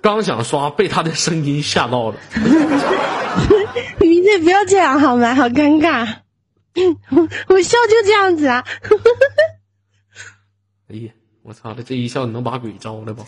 [0.00, 2.16] 刚想刷，被他的声音吓到了。
[4.00, 5.34] 明天不要这样好吗？
[5.34, 6.06] 好尴尬。
[7.48, 8.64] 我笑就这样子啊。
[10.88, 11.10] 哎呀，
[11.42, 11.82] 我操了！
[11.82, 13.24] 这一笑你能把鬼招来吧？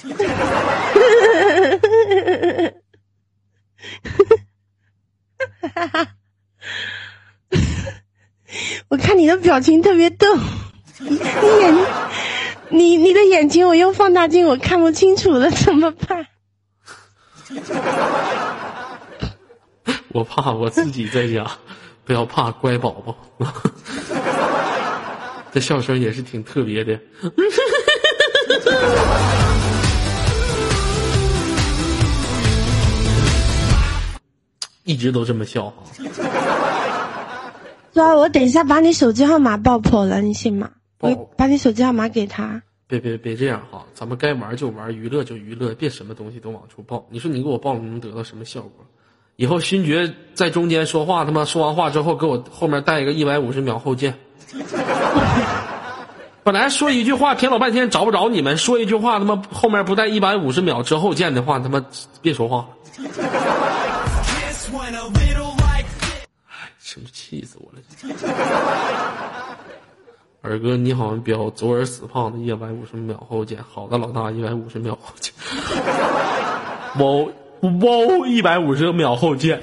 [8.89, 10.27] 我看你的表情特别逗，
[10.99, 11.19] 你你
[11.61, 11.75] 眼，
[12.71, 16.27] 你你的眼睛我用放大镜我看不清楚了，怎么办？
[20.13, 21.49] 我怕我自己在家，
[22.05, 23.17] 不要怕，乖宝宝。
[25.53, 26.99] 这笑声也是挺特别的。
[34.85, 35.75] 一直都这么笑哈。
[37.93, 40.71] 对啊，我等一下把你手机号码爆破了，你信吗？
[41.01, 42.63] 我把你手机号码给他。
[42.91, 47.07] 别别别这样哈，咱们该玩就玩，娱乐就娱乐，别什么东西都往出爆。
[47.09, 48.85] 你说你给我爆，能得到什么效果？
[49.37, 54.13] 以后勋爵在中间说话，他妈说完话之后给我后面带一个一百五十秒后见。
[56.43, 61.85] 本来说一句话听老半天找不着你们，说一句话他妈后面不带一百五十秒之后见的话，他妈
[62.21, 62.67] 别说话。
[66.83, 67.79] 真是气死我了！
[70.43, 75.35] 二哥，你好像标左耳死胖子一百五十秒后见，好的老大一百五十秒后见，
[76.97, 79.63] 猫猫一百五十秒后见。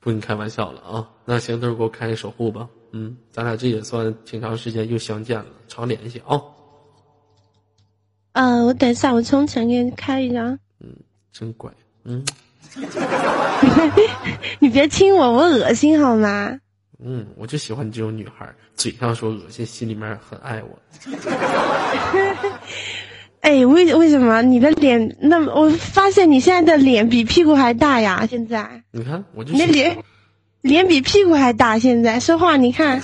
[0.00, 1.08] 不跟你开玩笑了啊！
[1.24, 2.68] 那行，豆儿给我开守护吧。
[2.92, 6.38] 嗯，咱俩这也算挺长时间又相见了，常联系啊。
[8.32, 10.58] 嗯、我等一下我充钱给你开一张。
[11.32, 11.72] 真乖，
[12.04, 12.22] 嗯
[14.60, 16.58] 你别亲我，我恶心好吗？
[17.04, 20.78] 嗯，我就喜欢你这种女孩，嘴上说恶心，心里面很爱我。
[23.40, 25.54] 哎，为为什么你的脸那么？
[25.54, 28.26] 我发现你现在的脸比屁股还大呀！
[28.28, 29.96] 现在你看，我就喜你的脸
[30.60, 31.78] 脸比屁股还大。
[31.78, 33.00] 现在说话，你看，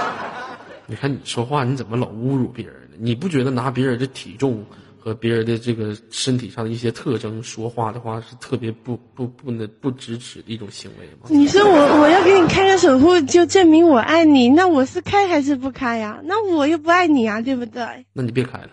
[0.86, 2.96] 你看你说话，你怎么老侮辱别人呢？
[2.98, 4.62] 你不觉得拿别人的体重
[5.06, 11.28] 和别人的这个身体上的一些特征说话的话，是特别不不不能不支持的一种行为吗？
[11.28, 16.18] 你说我我要给你开个守护，就证明我爱你，那我是开还是不开呀？
[16.24, 17.84] 那我又不爱你啊，对不对？
[18.12, 18.70] 那你别开了，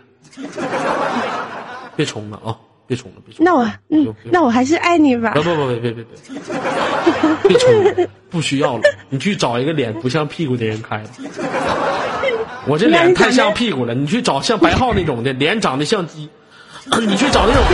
[1.95, 2.57] 别冲了啊！
[2.87, 3.51] 别冲了，别冲了。
[3.51, 5.43] 那我嗯那我还是爱你吧不。
[5.43, 8.81] 不不别别别别，别冲了，不需要了。
[9.11, 11.09] 你去找一个脸不像屁股的人开吧。
[12.67, 16.29] 我这脸太像屁股了，你去找像白浩那种的，脸长得像鸡，
[17.07, 17.63] 你去找那种。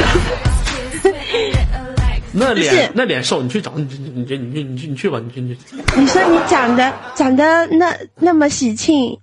[2.31, 5.61] 那脸那脸瘦，你去找你你你你你你去你去吧，你去你去。
[5.97, 9.17] 你说你长得长得那那么喜庆，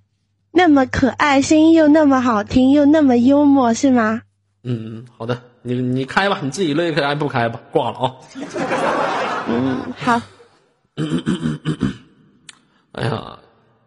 [0.50, 4.22] 那么可爱，声音又那么好听，又那么幽默，是吗？
[4.64, 8.12] 嗯嗯，好的，你你开吧，你自己乐意开不开吧，挂了啊。
[9.48, 10.20] 嗯，好，
[12.90, 13.38] 哎呀，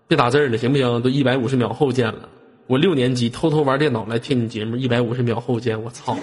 [0.10, 1.04] 别打字了，行不行？
[1.04, 2.28] 都一百五十秒后见了。
[2.66, 6.18] 我六年级偷偷玩电脑来听你节目，一百五十秒后见，我操！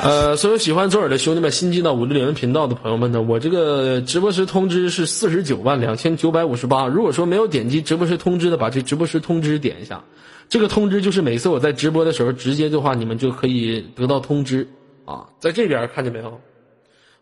[0.00, 6.86] 呃，所有喜欢左耳的兄弟们，新进到五六零频道的朋友们呢，我这个直播时通知是四十九万两千九百五十八。
[6.86, 10.00] 如果说没有点击直播时通知的，把这直播时通知点一下。
[10.48, 14.68] 这个通知就是每次我在直播的时候，直接的话你们就可以得到通知
[15.06, 15.32] 啊。
[15.40, 16.38] 在这边看见没有？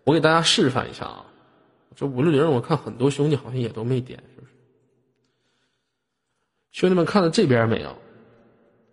[0.03, 1.25] 我给大家示范一下啊。
[1.95, 4.53] 这五六零，我看很多兄弟好像也都没点，是不是？
[6.73, 7.97] 兄弟们看到这边没有？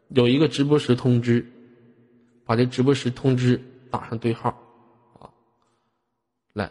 [0.10, 1.44] 有一个直播时通知。
[2.44, 4.50] 把这直播时通知打上对号，
[5.20, 5.30] 啊，
[6.52, 6.70] 来，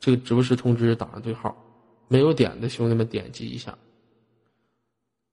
[0.00, 1.56] 这个直播时通知打上对号，
[2.08, 3.78] 没有点的兄弟们点击一下。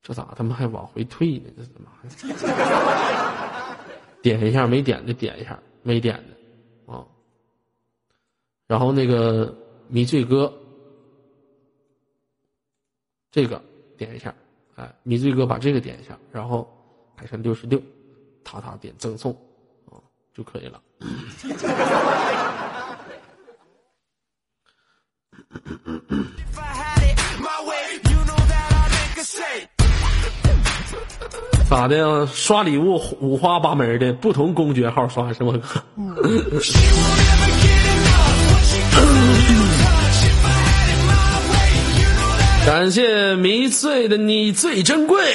[0.03, 1.49] 这咋他妈还往回退呢？
[1.57, 1.89] 这怎么？
[4.28, 7.07] 点一下没点的点一下，没点的啊。
[8.67, 9.57] 然后那个
[9.88, 10.53] 迷醉哥，
[13.32, 13.63] 这个
[13.97, 14.36] 点一下，
[14.75, 16.69] 哎，迷醉哥把这个点一下，然后
[17.15, 17.82] 改成六十六，
[18.43, 19.32] 塔塔点赠送
[19.86, 19.95] 啊。
[20.34, 20.84] 就可以了。
[31.69, 32.25] 咋的？
[32.27, 35.53] 刷礼物五花八门的，不同公爵号刷是吗？
[42.65, 45.23] 感谢迷醉的你最珍贵。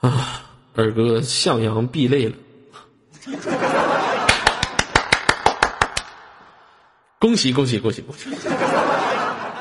[0.00, 0.42] 啊，
[0.74, 2.32] 二哥向阳避泪了，
[7.18, 8.30] 恭喜恭喜恭喜恭喜！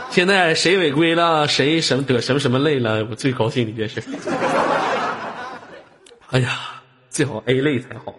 [0.10, 4.02] 现在谁违规了，谁什么得什么什么累了，我最高兴的一件事。
[6.32, 8.14] 哎呀，最好 A 类才好，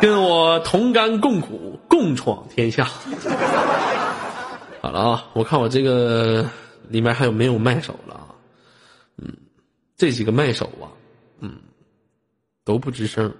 [0.00, 2.84] 跟我同甘共苦，共闯天下。
[4.80, 6.48] 好了啊，我看我这个
[6.88, 8.26] 里面还有没有麦手了啊？
[9.18, 9.32] 嗯？
[9.96, 10.86] 这几个麦手啊，
[11.40, 11.56] 嗯，
[12.64, 13.32] 都不吱声。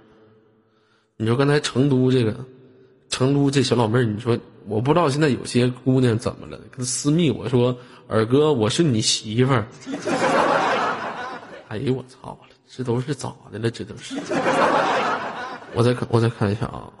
[1.15, 2.35] 你说刚才成都这个，
[3.09, 9.67] 成都这小老妹儿，你说我不知道现在有些姑娘怎么了，跟私密我说二哥，我是你媳妇儿。
[11.69, 13.69] 哎呦我操了，这都是咋的了？
[13.69, 14.15] 这都是。
[15.75, 16.91] 我再看，我再看一下啊，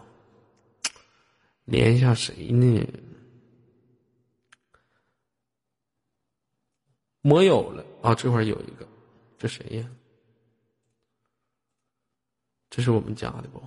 [1.65, 2.85] 连一下谁呢？
[7.21, 8.87] 没有了啊，这块有一个。
[9.37, 9.85] 这谁呀？
[12.69, 13.59] 这是我们家的不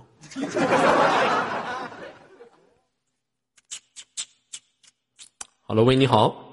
[5.65, 6.43] ？Hello，喂，你好。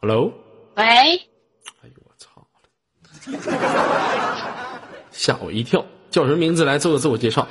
[0.00, 0.32] Hello。
[0.76, 0.84] 喂。
[0.84, 1.18] 哎
[1.82, 2.46] 呦我操！
[5.10, 6.64] 吓我一跳，叫什么名字？
[6.64, 7.46] 来做个自我介绍。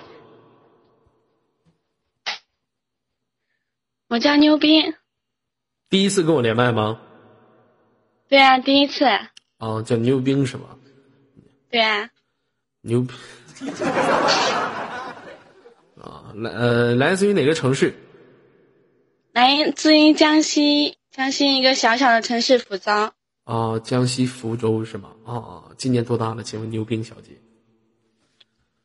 [4.08, 4.96] 我叫牛斌。
[5.90, 7.02] 第一次跟我连麦吗？
[8.30, 9.04] 对啊，第一次。
[9.06, 10.78] 啊，叫牛兵是吗？
[11.70, 12.10] 对啊。
[12.82, 13.06] 牛。
[16.28, 17.94] 啊，来呃，来自于哪个城市？
[19.32, 22.92] 来自于江西，江西一个小小的城市福州。
[23.46, 25.12] 啊，江西福州是吗？
[25.26, 26.44] 啊，今年多大了？
[26.44, 27.40] 请问牛兵小姐？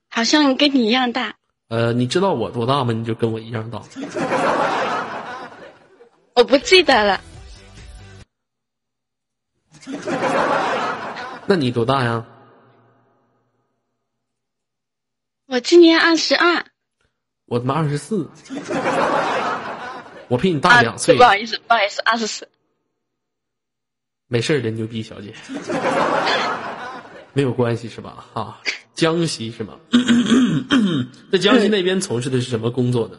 [0.09, 1.35] 好像跟你一样大。
[1.69, 2.93] 呃，你知道我多大吗？
[2.93, 3.83] 你就跟我一样大。
[6.35, 7.21] 我不记得了。
[11.47, 12.25] 那你多大呀？
[15.47, 16.67] 我今年二十二。
[17.53, 18.31] 我他妈二十四。
[20.29, 21.15] 我比你大两岁。
[21.19, 22.49] 不好意思，不好意思，二十四。
[24.27, 25.35] 没事的，牛逼小姐。
[27.35, 28.25] 没有关系是吧？
[28.33, 28.59] 哈，
[28.95, 29.79] 江西是吗？
[31.31, 33.19] 在江西那边从事的是什么工作呢？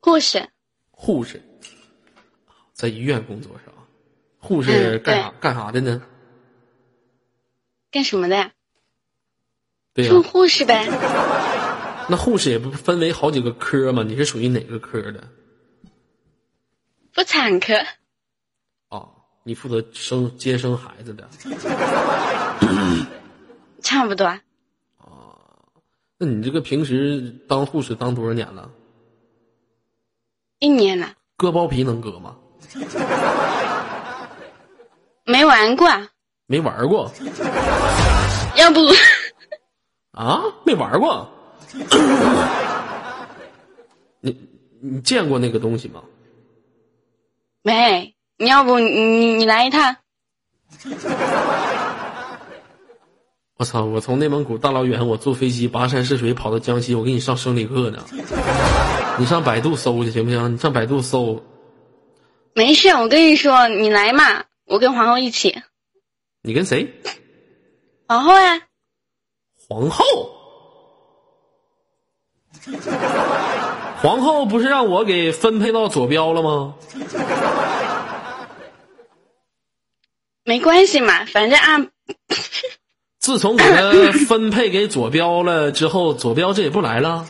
[0.00, 0.48] 护士。
[0.90, 1.42] 护士，
[2.72, 3.74] 在医院工作是吧？
[4.38, 6.00] 护士干啥干啥的呢？
[7.90, 8.50] 干什么的？
[9.92, 10.88] 对呀，做护士呗。
[12.08, 14.02] 那护士也不分为好几个科吗？
[14.02, 15.22] 你是属于哪个科的？
[17.12, 17.74] 妇产科。
[18.88, 19.10] 哦，
[19.42, 21.28] 你负责生接生孩子的。
[23.82, 24.26] 差不多。
[24.98, 25.38] 哦，
[26.16, 28.70] 那你这个平时当护士当多少年了？
[30.58, 31.14] 一年了。
[31.36, 32.36] 割包皮能割吗？
[35.24, 35.88] 没玩过，
[36.46, 37.12] 没玩过，
[38.56, 38.80] 要不
[40.12, 40.42] 啊？
[40.64, 41.30] 没玩过，
[44.20, 44.36] 你
[44.80, 46.02] 你见过那个东西吗？
[47.62, 49.96] 没，你要不你你你来一趟？
[53.56, 53.84] 我操！
[53.84, 58.04] 我从内蒙古大老远，我坐飞机跋山涉水跑到江西，我给你上生理课呢。
[59.18, 60.54] 你上百度搜去行不行？
[60.54, 61.42] 你上百度搜。
[62.54, 65.60] 没事，我跟你说，你来嘛，我跟皇后一起。
[66.42, 67.02] 你跟谁？
[68.06, 68.62] 皇后呀。
[69.68, 70.04] 皇后。
[74.02, 76.74] 皇后不是让我给分配到左标了吗？
[80.44, 81.88] 没关系嘛，反正按。
[83.18, 83.92] 自从给他
[84.26, 87.26] 分配给左标了之后，左标这也不来了。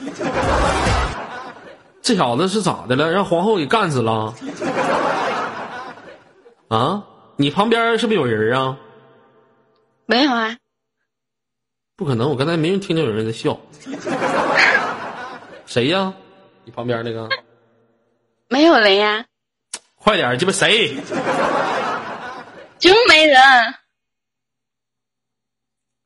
[2.03, 3.11] 这小子是咋的了？
[3.11, 4.35] 让皇后给干死了？
[6.69, 7.03] 啊？
[7.37, 8.77] 你旁边是不是有人啊？
[10.07, 10.57] 没有啊。
[11.97, 13.59] 不可能，我刚才没人听见有人在笑。
[15.69, 16.15] 谁呀？
[16.65, 17.29] 你旁边那个？
[18.49, 19.27] 没有人呀。
[19.97, 20.97] 快点，鸡巴谁？
[22.79, 23.39] 真没人。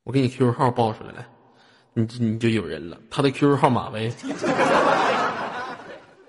[0.03, 1.25] 我给你 QQ 号报出来，来，
[1.93, 2.99] 你你就有人了。
[3.09, 4.13] 他的 QQ 号码呗。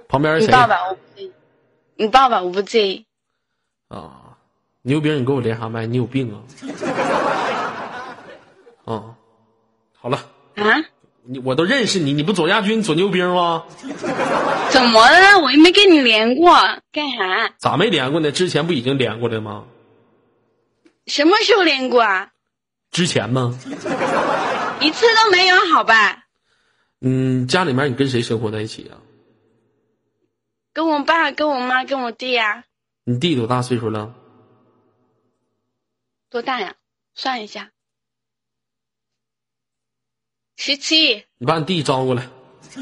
[0.08, 0.46] 旁边谁？
[0.46, 1.34] 你爸爸，我不介意。
[1.96, 3.08] 你爸爸，我不介意。
[3.88, 4.38] 啊，
[4.84, 5.88] 牛兵，你给我连啥麦？
[5.88, 6.38] 你有病啊！
[8.86, 9.16] 啊，
[9.98, 10.18] 好了。
[10.54, 10.64] 啊？
[11.26, 13.66] 你我都认识你，你不左亚军左牛兵吗？
[14.70, 15.40] 怎么了？
[15.40, 16.54] 我又没跟你连过，
[16.92, 17.54] 干啥？
[17.58, 18.32] 咋没连过呢？
[18.32, 19.66] 之前不已经连过了吗？
[21.08, 22.32] 什么时候连过啊？
[22.92, 23.58] 之前吗？
[24.82, 26.26] 一次都没有，好吧？
[27.02, 29.00] 嗯，家里面你跟谁生活在一起啊？
[30.74, 32.64] 跟我爸、跟我妈、跟我弟呀。
[33.06, 34.14] 你弟多大岁数了？
[36.30, 36.74] 多大呀？
[37.16, 37.70] 算一下，
[40.56, 41.26] 十七。
[41.38, 42.26] 你把你弟招过来。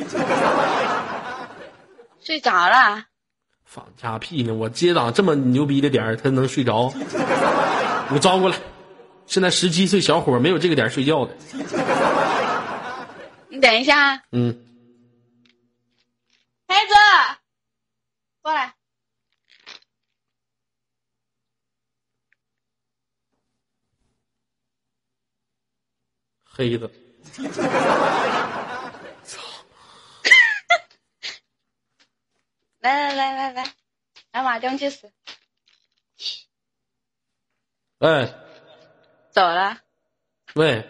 [2.22, 3.06] 睡着了。
[3.66, 4.54] 放假屁呢！
[4.54, 6.94] 我接档这么牛逼的点儿，他能睡着？
[8.12, 8.58] 你招过来。
[9.26, 11.34] 现在十七岁小伙没有这个点睡觉的。
[13.48, 14.22] 你等一下。
[14.32, 14.66] 嗯。
[16.68, 16.94] 孩子，
[18.42, 18.74] 过来。
[26.44, 26.92] 黑的。
[29.24, 29.42] 操！
[32.80, 33.64] 来来来来来，
[34.32, 35.12] 来马上去死。
[38.00, 38.34] 哎。
[39.32, 39.78] 走了。
[40.56, 40.90] 喂。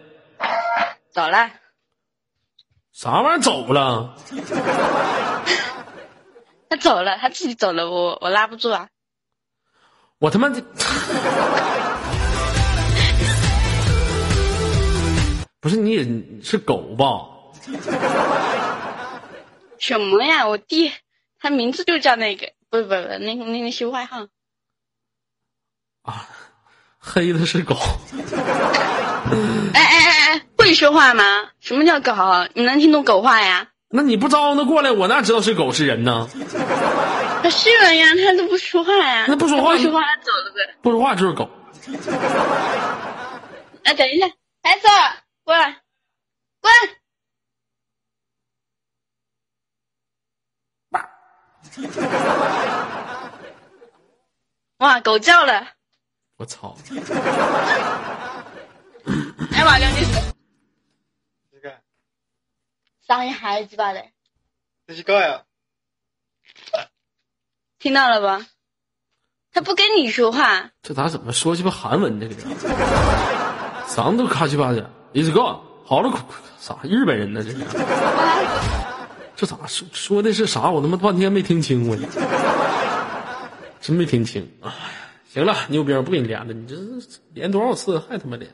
[1.12, 1.52] 走了。
[2.92, 4.16] 啥玩意儿走了？
[6.70, 8.90] 他走了，他自己走了，我我拉不住啊。
[10.18, 10.62] 我他妈的！
[15.62, 16.04] 不是你也
[16.44, 17.06] 是狗吧？
[19.80, 20.48] 什么呀？
[20.48, 20.92] 我弟
[21.40, 24.28] 他名字就叫那个，不不不，那个那个修外号。
[26.04, 26.28] 啊。
[27.04, 27.76] 黑的是狗。
[29.74, 31.50] 哎哎哎哎，会说话吗？
[31.60, 32.14] 什么叫狗？
[32.54, 33.70] 你能听懂狗话呀？
[33.90, 36.30] 那你不招呼他过来，我哪知道是狗是人呢？
[37.42, 39.26] 他是人呀，他都不说话呀。
[39.28, 40.76] 那不说话，不说话他走了呗。
[40.84, 41.50] 不说话就是狗。
[43.84, 44.28] 哎，等一下，
[44.62, 44.88] 孩子，
[45.44, 45.82] 过来，
[46.60, 46.72] 滚！
[54.78, 55.68] 哇，狗叫了。
[56.38, 56.76] 我操！
[59.52, 60.34] 哎妈，两句死。
[61.52, 61.82] 这个。
[63.02, 64.04] 伤人孩子吧的。
[64.88, 65.46] 这是个呀。
[67.80, 68.48] 听到了吧？
[69.52, 70.72] 他不跟你说话。
[70.82, 72.20] 这咋怎么说鸡巴韩文？
[72.20, 72.36] 这个
[73.88, 74.90] 嗓子都卡鸡巴的。
[75.14, 76.26] Is go，好了，
[76.60, 77.44] 啥日本人呢？
[77.44, 77.58] 这是。
[79.36, 80.70] 这咋说说的是啥？
[80.70, 81.98] 我他妈半天没听清我。
[83.82, 84.48] 真没听清。
[84.62, 84.76] 哎呀。
[85.34, 86.76] 行了，牛兵不给你连了，你这
[87.34, 88.50] 连多少次还他妈连？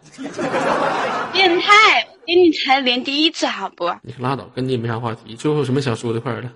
[1.34, 2.08] 变态！
[2.26, 3.92] 给你才连第一次，好不？
[4.04, 5.36] 你拉倒，跟你也没啥话题。
[5.36, 6.50] 最后有什么想说的，快点的。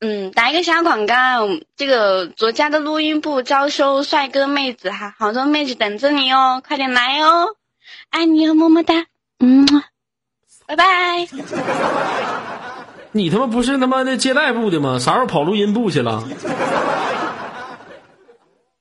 [0.00, 7.56] 嗯，打一个小广告，这个卓家的录音部招收帅哥妹子哈，好多妹子等着你哦，快点来哦，
[8.10, 9.06] 爱你哦，么么哒，
[9.40, 9.66] 嗯，
[10.66, 11.26] 拜拜。
[13.10, 15.00] 你他妈不是他妈的接待部的吗？
[15.00, 16.22] 啥时候跑录音部去了？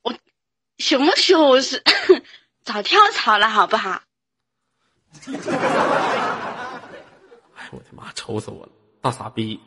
[0.03, 0.13] 我
[0.77, 1.81] 什么时候是
[2.63, 4.01] 早跳槽了，好不好？
[7.55, 9.59] 哎，我的妈，愁死我了，大傻逼！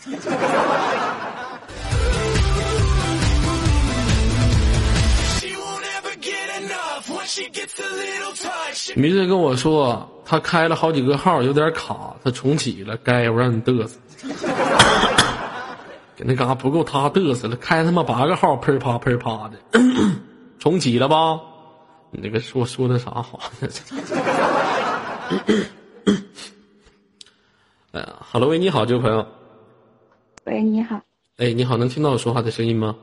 [8.96, 12.96] 明子跟我说，他开了好几个号，有点卡，他重启了。
[12.98, 13.98] 该我让你嘚瑟。
[16.16, 19.58] 给那嘎不够他嘚瑟了，开他妈八个号，喷啪喷啪的，
[20.58, 21.40] 重启了吧？
[22.10, 23.40] 你这个说说的啥好？
[27.92, 29.26] 哎呀哈喽喂，你好，这位朋友。
[30.50, 31.00] 喂，你好。
[31.36, 32.96] 哎，你好，能听到我说话的声音吗？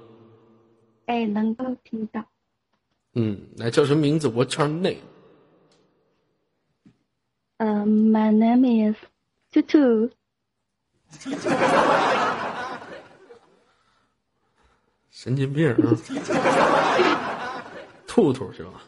[1.06, 2.26] 哎，能够听到。
[3.14, 4.98] 嗯，来叫什么名字？What's your name？
[7.56, 8.98] 呃、m y name is
[9.54, 10.12] Tutu。
[15.10, 15.78] 神经病啊！
[18.06, 18.84] 兔兔是吧？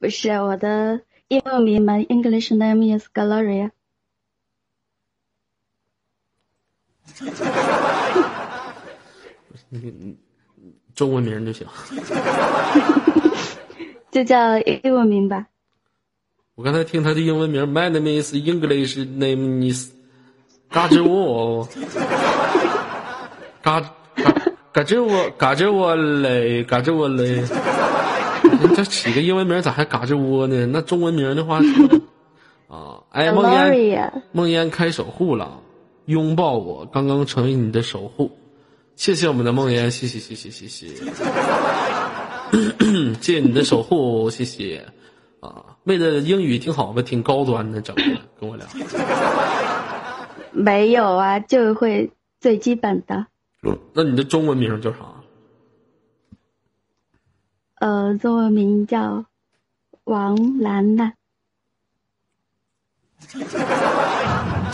[0.00, 3.70] 不是，我的英文名 My English name is Gloria。
[9.68, 10.16] 你你
[10.94, 11.66] 中文名就行，
[14.10, 15.46] 就叫英文名吧。
[16.54, 19.90] 我刚才听他的英文名，My name is English name is，
[20.70, 21.68] 嘎吱窝，
[23.60, 24.32] 嘎嘎
[24.72, 27.44] 嘎吱窝，嘎吱窝嘞，嘎吱窝嘞。
[28.74, 30.66] 这起个英文名咋还嘎吱窝呢？
[30.66, 31.60] 那中文名的话，
[32.68, 35.60] 啊，哎，梦烟，梦烟开守护了，
[36.06, 38.30] 拥抱我，刚刚成为你的守护。
[38.96, 40.88] 谢谢我们的梦妍，谢谢谢谢谢谢，
[43.20, 44.86] 谢谢你的守护，谢谢
[45.40, 48.02] 啊，妹子英语挺好吧，挺高端的，整的
[48.40, 48.66] 跟我聊。
[50.52, 53.26] 没有啊，就会最基本的。
[53.92, 54.98] 那你的中文名叫啥？
[57.78, 59.26] 呃，中文名叫
[60.04, 61.12] 王兰兰。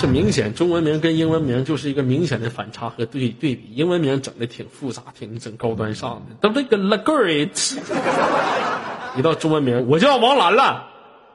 [0.02, 3.70] 这明显中文名跟英文名就是一个明显的反差和对对比。
[3.72, 7.78] 英文名整的挺复杂，挺整高端上的，都那个 la great。
[9.16, 10.82] 一到中文名，我叫王兰兰，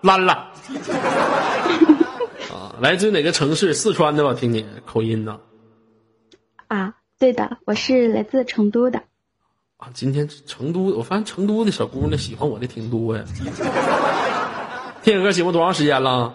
[0.01, 0.35] 兰兰。
[2.51, 3.73] 啊，来自哪个城市？
[3.73, 4.33] 四川的吧？
[4.33, 5.39] 听你口音呢？
[6.67, 9.03] 啊，对的，我是来自成都的。
[9.77, 13.23] 啊，今天成都，我发现成都的小姑娘喜欢我的挺多呀。
[15.03, 16.33] 听野哥喜欢多长时间了？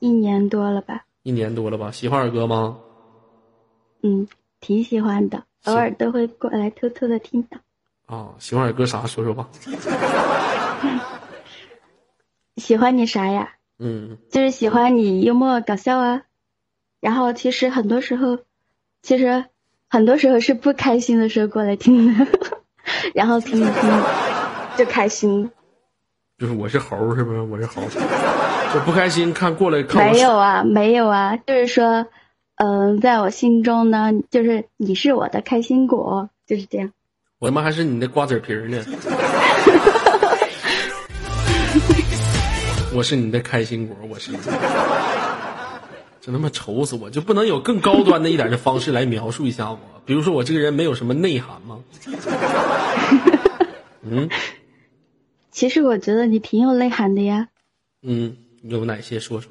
[0.00, 1.04] 一年多了吧？
[1.22, 1.90] 一年多了吧？
[1.90, 2.78] 喜欢二哥吗？
[4.02, 4.28] 嗯，
[4.60, 7.58] 挺喜欢的，偶尔都会过来偷偷的听到。
[8.06, 9.06] 啊，喜欢二哥啥？
[9.06, 9.48] 说说吧。
[12.56, 13.54] 喜欢你啥呀？
[13.78, 16.22] 嗯，就是喜欢你幽默搞笑啊。
[17.00, 18.38] 然后其实很多时候，
[19.02, 19.44] 其实
[19.88, 22.26] 很多时候是不开心的时候过来听的，
[23.14, 24.02] 然后听一听
[24.76, 25.50] 就开心。
[26.38, 27.40] 就是我是猴是不是？
[27.42, 27.82] 我是猴。
[28.74, 32.06] 就不开心，看过来看没有啊，没有啊，就是说，
[32.56, 36.92] 嗯，在我心中呢，就是你是我的开心果，就是这样。
[37.38, 38.84] 我他妈还是你的瓜子皮儿呢。
[42.94, 44.32] 我是你的开心果，我是。
[46.20, 47.08] 真他妈愁死我！
[47.08, 49.78] 就不能有更高端的一点的方式来描述一下我？
[50.04, 51.78] 比如说我这个人没有什么内涵吗？
[54.02, 54.28] 嗯。
[55.50, 57.48] 其实我觉得你挺有内涵的呀。
[58.02, 58.36] 嗯。
[58.68, 59.50] 有哪些说说？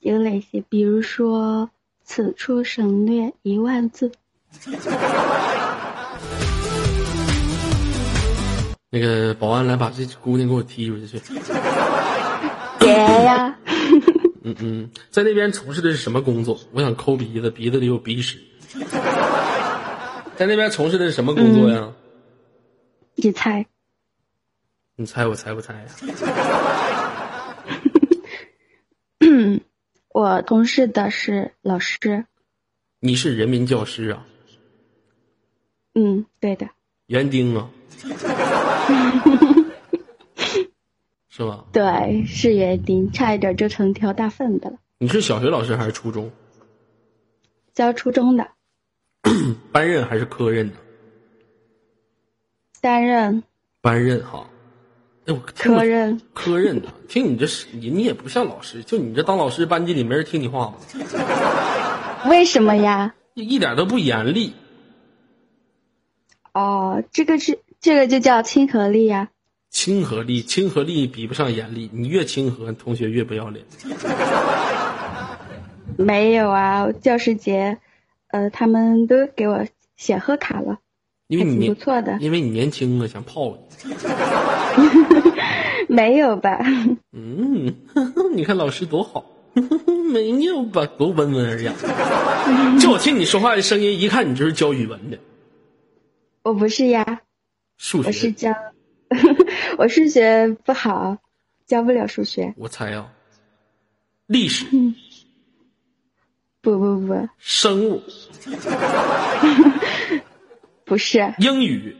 [0.00, 0.62] 有哪些？
[0.68, 1.70] 比如说
[2.04, 4.10] “此处省略一万字”。
[8.92, 11.20] 那个保安来把这姑娘给我踢出去去。
[12.80, 13.56] 别呀！
[14.42, 16.58] 嗯嗯，在那边从事的是什么工作？
[16.72, 18.38] 我想抠鼻子，鼻子里有鼻屎。
[20.36, 21.92] 在那边从事的是什么工作呀？
[23.14, 23.64] 你猜。
[25.00, 25.86] 你猜我猜不猜呀？
[30.12, 32.26] 我同事的是老师。
[32.98, 34.26] 你是人民教师啊？
[35.94, 36.68] 嗯，对的。
[37.06, 37.70] 园丁啊？
[41.30, 41.64] 是吧？
[41.72, 44.76] 对，是园丁，差一点就成条大粪的了。
[44.98, 46.30] 你是小学老师还是初中？
[47.72, 48.46] 教初中的。
[49.72, 50.76] 班任还是科任的？
[52.82, 53.42] 担任。
[53.80, 54.46] 班任哈。
[55.38, 60.74] 科任，科任的，听你这是你，你也不像老师，就你这当老师，班级里没人听你话吗？
[62.28, 63.14] 为什么呀？
[63.34, 64.52] 一点都不严厉。
[66.52, 69.28] 哦，这个是这个就叫亲和力呀。
[69.70, 73.64] 亲和力，亲和力比不上严厉，你越亲和，同学越不要脸。
[75.96, 77.78] 没有啊，教师节，
[78.28, 79.66] 呃，他们都给我
[79.96, 80.78] 写贺卡了。
[81.30, 83.94] 因为你不错的，因为你年轻啊，想泡你。
[85.88, 86.58] 没有吧？
[87.12, 87.72] 嗯，
[88.34, 89.24] 你看老师多好，
[90.12, 90.84] 没有吧？
[90.98, 91.72] 多温文尔雅。
[92.80, 95.18] 就我听你说话的声音，一看你就是教语文的。
[96.42, 97.20] 我不是呀，
[97.78, 98.08] 数学。
[98.08, 98.52] 我是教，
[99.78, 101.18] 我数学不好，
[101.66, 102.54] 教不了数学。
[102.56, 103.12] 我猜啊，
[104.26, 104.66] 历史。
[106.62, 108.02] 不不不，生物、
[110.90, 111.96] 不是，英语。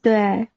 [0.00, 0.48] 对，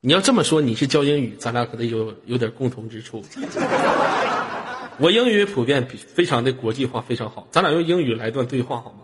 [0.00, 3.24] 你要这么说，你是教英语，咱俩可能有有点共同之处。
[5.00, 7.48] 我英语普遍比非常的国际化，非常好。
[7.50, 9.00] 咱俩用英语来段对话好吗？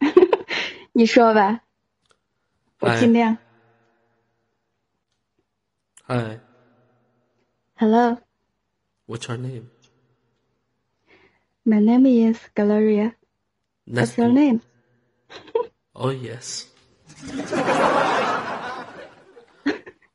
[0.92, 1.62] 你说吧，
[2.80, 3.38] 我哎尽量。
[6.02, 6.38] 嗨
[7.76, 9.70] Hello,，What's your name?
[11.64, 13.14] my name is Gloria.
[13.86, 14.62] What's your name?
[15.96, 16.66] Oh yes.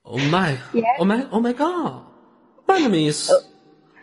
[0.03, 0.57] oh my.
[0.73, 0.83] Yeah.
[0.99, 1.25] Oh my.
[1.31, 2.03] Oh my God.
[2.67, 3.31] My name is.
[3.31, 3.39] Oh.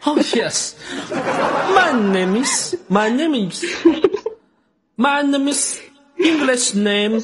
[0.06, 0.74] oh yes.
[1.12, 2.80] My name is.
[2.88, 3.62] My name is.
[4.96, 5.82] My name is.
[6.16, 7.20] English name.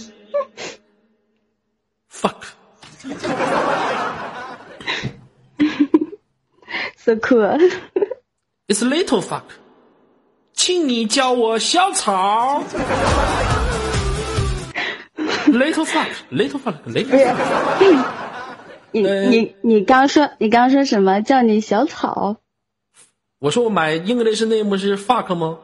[2.08, 2.44] Fuck.
[7.04, 7.58] So cool.
[8.68, 9.50] It's little fuck.
[10.64, 12.62] 请你叫我小草。
[15.48, 16.06] little fuck.
[16.30, 16.74] Little fuck.
[16.86, 18.04] Little.
[18.92, 22.36] 你呃你你刚说你刚说什么叫你小草？
[23.40, 25.58] 我说我买 English name 是 fuck 吗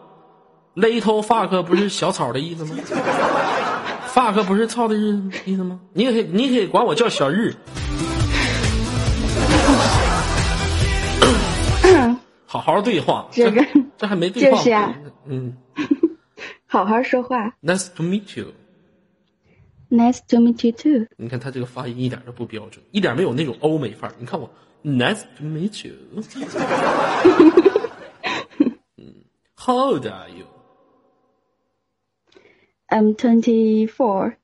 [0.75, 2.75] ？Little fuck 不是小草的意思吗？
[4.13, 5.79] fuck 不是操的意意思吗？
[5.93, 7.55] 你也可以，你也可以管我叫小日。
[12.51, 13.63] 好好对话，这个
[13.99, 14.57] 这还没对话。
[14.57, 15.55] 就是啊嗯
[16.67, 17.55] 好好说话。
[17.63, 18.55] ，Nice to meet you。
[19.91, 21.07] Nice to meet you too.
[21.17, 24.15] 你看他这个发音一点都不标准，一点没有那种欧美范儿。
[24.19, 24.51] 你看我
[24.83, 25.95] ，Nice to meet you
[28.97, 29.25] 嗯。
[29.57, 30.47] How old are you?
[32.89, 34.37] I'm 24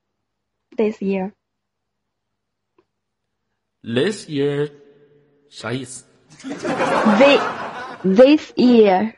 [0.77, 1.33] this year.
[3.83, 4.71] This year
[5.49, 6.05] 啥意思
[6.43, 7.41] ？This
[8.04, 9.14] this year.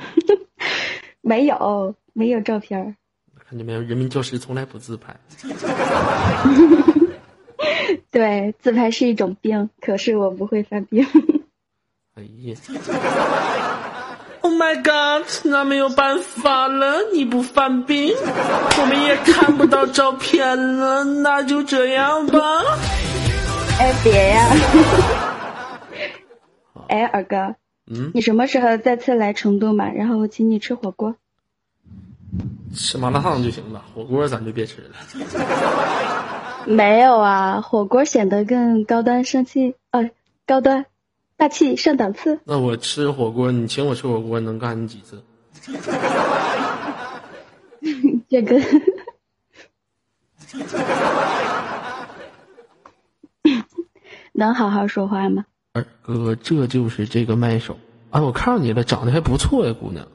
[1.22, 2.96] 没有没有照片。
[3.48, 3.80] 看见没有？
[3.80, 5.14] 人民教师从来不自拍。
[8.10, 11.06] 对，自拍是一种病，可是我不会犯病。
[12.16, 12.56] 哎呀
[14.42, 15.26] ！Oh my god！
[15.44, 22.40] 那没有办法了，你不犯病，我们也看不到照片了，那就这样吧。
[23.80, 24.46] 哎，别呀！
[26.88, 27.54] 哎，二哥，
[27.86, 29.88] 嗯，你什么时候再次来成都嘛？
[29.90, 31.16] 然后我请你吃火锅。
[32.74, 34.90] 吃麻辣烫就行了，火锅咱就别吃了。
[36.68, 40.10] 没有啊，火锅显得更高端生气，呃，
[40.46, 40.84] 高端、
[41.38, 42.38] 大气上档次。
[42.44, 45.24] 那我吃火锅，你请我吃火锅能干你几次？
[48.28, 48.60] 这个
[54.40, 55.44] 能好好说话吗？
[55.72, 57.78] 二哥，这就是这个麦手。
[58.10, 60.08] 哎，我看着你了，长得还不错呀，姑娘。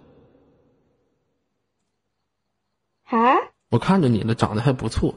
[3.05, 3.35] 啊？
[3.69, 5.13] 我看着你了，长得还不错。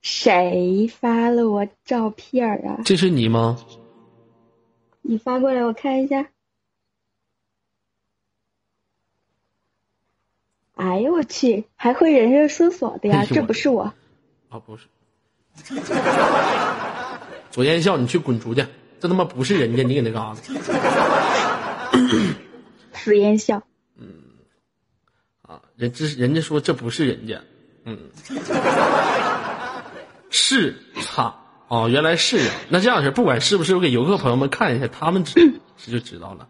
[0.00, 2.80] 谁发了我照片啊？
[2.84, 3.58] 这是你吗？
[5.02, 6.30] 你发过来我看一下。
[10.74, 13.24] 哎呦我去，还会人肉搜索的呀？
[13.24, 13.92] 这不是我。
[14.48, 14.88] 啊，不是。
[17.50, 18.66] 左烟笑，你去滚出去！
[19.00, 20.52] 这他妈不是人家，你搁那嘎子。
[22.94, 23.62] 死烟笑。
[23.98, 24.06] 嗯
[25.42, 27.40] 啊，人这人家说这不是人家，
[27.84, 27.98] 嗯，
[30.30, 31.34] 是差
[31.68, 32.50] 哦，原来是人。
[32.68, 36.48] 那这样式，不管是不是，我给游客朋友们看一下，他们知 这就知道了，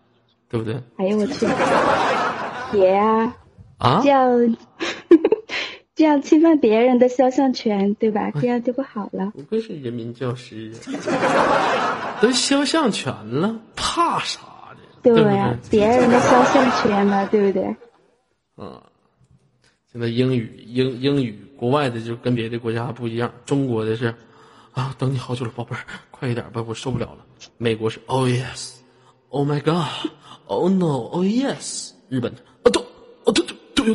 [0.49, 0.81] 对不对？
[0.97, 1.47] 哎呦我去！
[2.73, 3.37] 别啊，
[3.79, 4.57] 啊这，样
[5.97, 8.31] 这样侵犯别人的肖像权，对吧？
[8.39, 9.33] 这样就不好了。
[9.35, 10.71] 不愧是人民教师
[11.09, 14.41] 啊， 都肖像权了，怕啥
[15.03, 15.15] 的？
[15.15, 15.81] 对呀、对？
[15.81, 17.75] 别人的肖像权嘛，对不对？
[18.59, 18.79] 嗯，
[19.91, 24.15] 现在英语英英语国外的就跟别的国家不一样，中国的是
[24.73, 25.81] 啊，等你好久了，宝贝儿，
[26.11, 27.25] 快一点吧，我受不了了。
[27.57, 31.93] 美国是 Oh yes，Oh my God，Oh no，Oh yes。
[32.11, 32.43] 日本的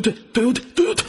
[0.00, 1.04] 对对对对！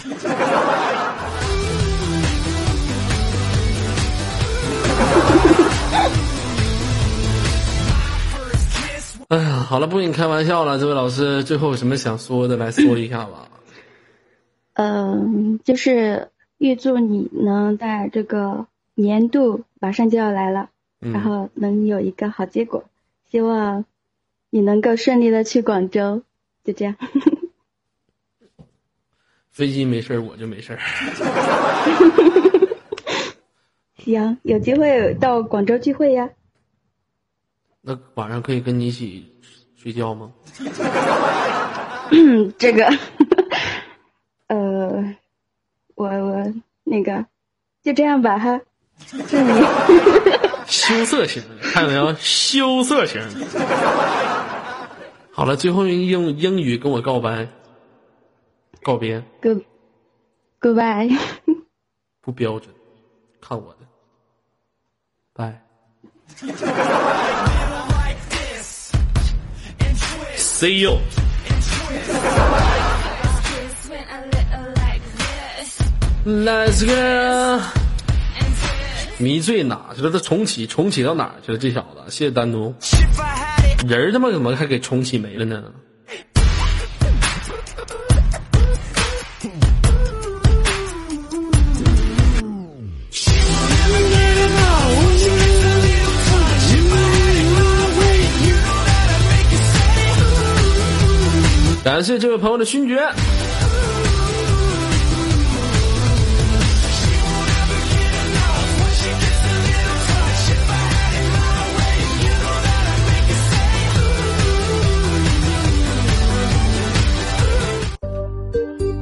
[9.29, 10.77] 哎呀，好了，不跟你开玩笑了。
[10.77, 13.47] 这位老师，最后有什么想说的来说一下吧？
[14.73, 16.27] 嗯，就是
[16.57, 20.67] 预祝你能在这个年度马上就要来了，
[20.99, 22.83] 然后能有一个好结果。
[23.31, 23.85] 希望
[24.49, 26.21] 你能够顺利的去广州，
[26.65, 26.97] 就这样。
[29.53, 30.79] 飞机没事儿，我就没事儿。
[34.03, 36.27] 行，有机会到广州聚会呀。
[37.81, 39.31] 那晚上可以跟你一起
[39.77, 40.31] 睡觉吗？
[42.11, 42.85] 嗯， 这个，
[44.47, 45.15] 呃，
[45.95, 47.25] 我我那个，
[47.83, 48.59] 就这样吧哈，
[49.07, 49.51] 祝你。
[50.65, 52.13] 羞涩型的，看到没有？
[52.15, 53.45] 羞涩型的。
[55.31, 57.47] 好了，最后用英英语跟我告白，
[58.83, 59.63] 告别 Good
[60.59, 61.17] goodbye。
[62.21, 62.73] 不标准，
[63.41, 63.79] 看我的，
[65.33, 65.61] 拜。
[70.37, 70.99] See you。
[76.25, 77.61] Let's go。
[79.17, 80.09] 迷醉哪去了？
[80.11, 81.57] 他重启，重启到哪儿去了？
[81.57, 82.73] 这小子，谢谢丹奴。
[83.85, 85.73] 人他妈怎么还给重启没了呢？
[101.83, 102.97] 感谢这位朋友的勋爵。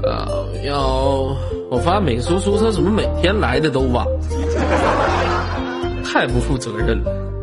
[0.04, 1.38] 呃，要
[1.70, 4.04] 我发现美苏苏他怎么每天来的都晚，
[6.04, 7.41] 太不负责任了。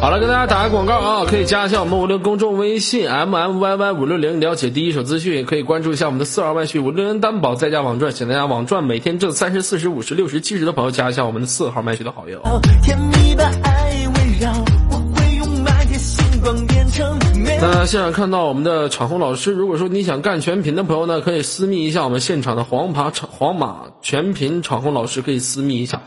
[0.00, 12.40] 好了，跟大家打个广告啊，可以加一下我们五六公众微信 m m y y 五六零，了解第一手资讯，也可以关注一下我们的四号麦序五六零担保在家网赚，请大家网赚每天挣三十、四十、五十、六十、七十的朋友加一下我们的四号麦序的好友。
[12.80, 14.52] 甜蜜的爱围绕，
[14.88, 17.58] 我会用满天星光变成美。
[17.60, 26.00] 那现场看到我们的场控老师，如果说你想干全屏的朋友呢，可以私密一下我们现场的黄马场黄马全屏场控老师，可以私密一下。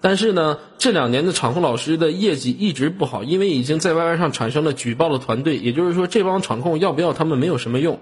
[0.00, 7.98] 但是呢，这两年的场控老师的业绩一直不好，因为已经在 YY 上产生了举报的团队，也就是说，这帮场控要不要他们没有什么用。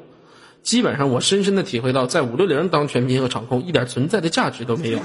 [0.63, 4.99] 基本上，我深深的体会到，在五六零当全屏和场控一点存在的价值都没有。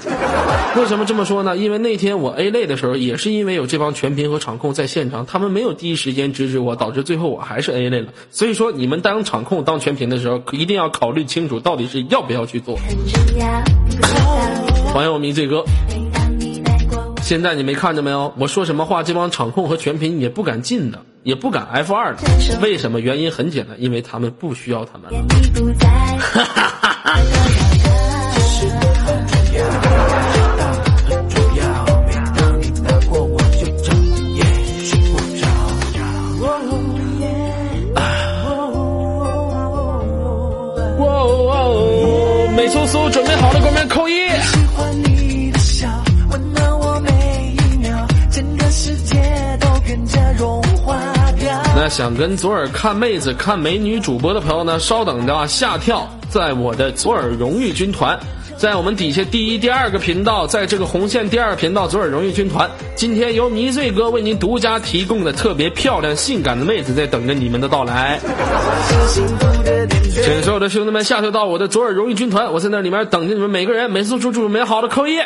[0.76, 1.56] 为什么这么说呢？
[1.56, 8.08] 因为那天我 A 类的时候，也是因为有这帮全屏和场控在现场，他们没有第一时间制止我，导致最后我还是 A 类了。
[8.32, 12.76] 所以说，你们当场控当全屏的时候，一定要考虑清楚，到底是要不要去做。
[14.92, 15.64] 欢迎我迷醉哥。
[17.32, 18.34] 现在你没看见没有？
[18.36, 22.18] 我说什么话，这帮场控和全屏也不敢进的，也不敢 F 二的。
[22.60, 23.00] 为什么？
[23.00, 25.18] 原因很简单，因为他们不需要他们了。
[25.18, 26.72] 哇
[51.92, 58.18] 想跟左耳看妹子、看美女主播的朋友呢，稍等着啊，下跳在我的左耳荣誉军团，
[58.56, 68.18] 在我们底下第一、第二个频道，在这个红线第二频道左耳荣誉军团，今天由迷醉哥为您独家提供的特别漂亮、性感的妹子在等着你们的到来。
[70.24, 75.18] 请所有的兄弟们下跳到我的左耳荣誉军团，我在那里面等着你们每个人，每次祝祝美好的扣一。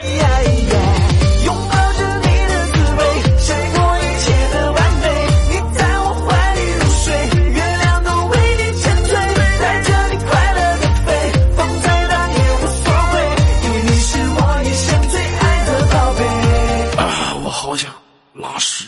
[18.46, 18.86] 拉屎。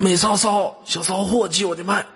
[0.00, 2.06] 美骚骚，小骚货，借我的麦。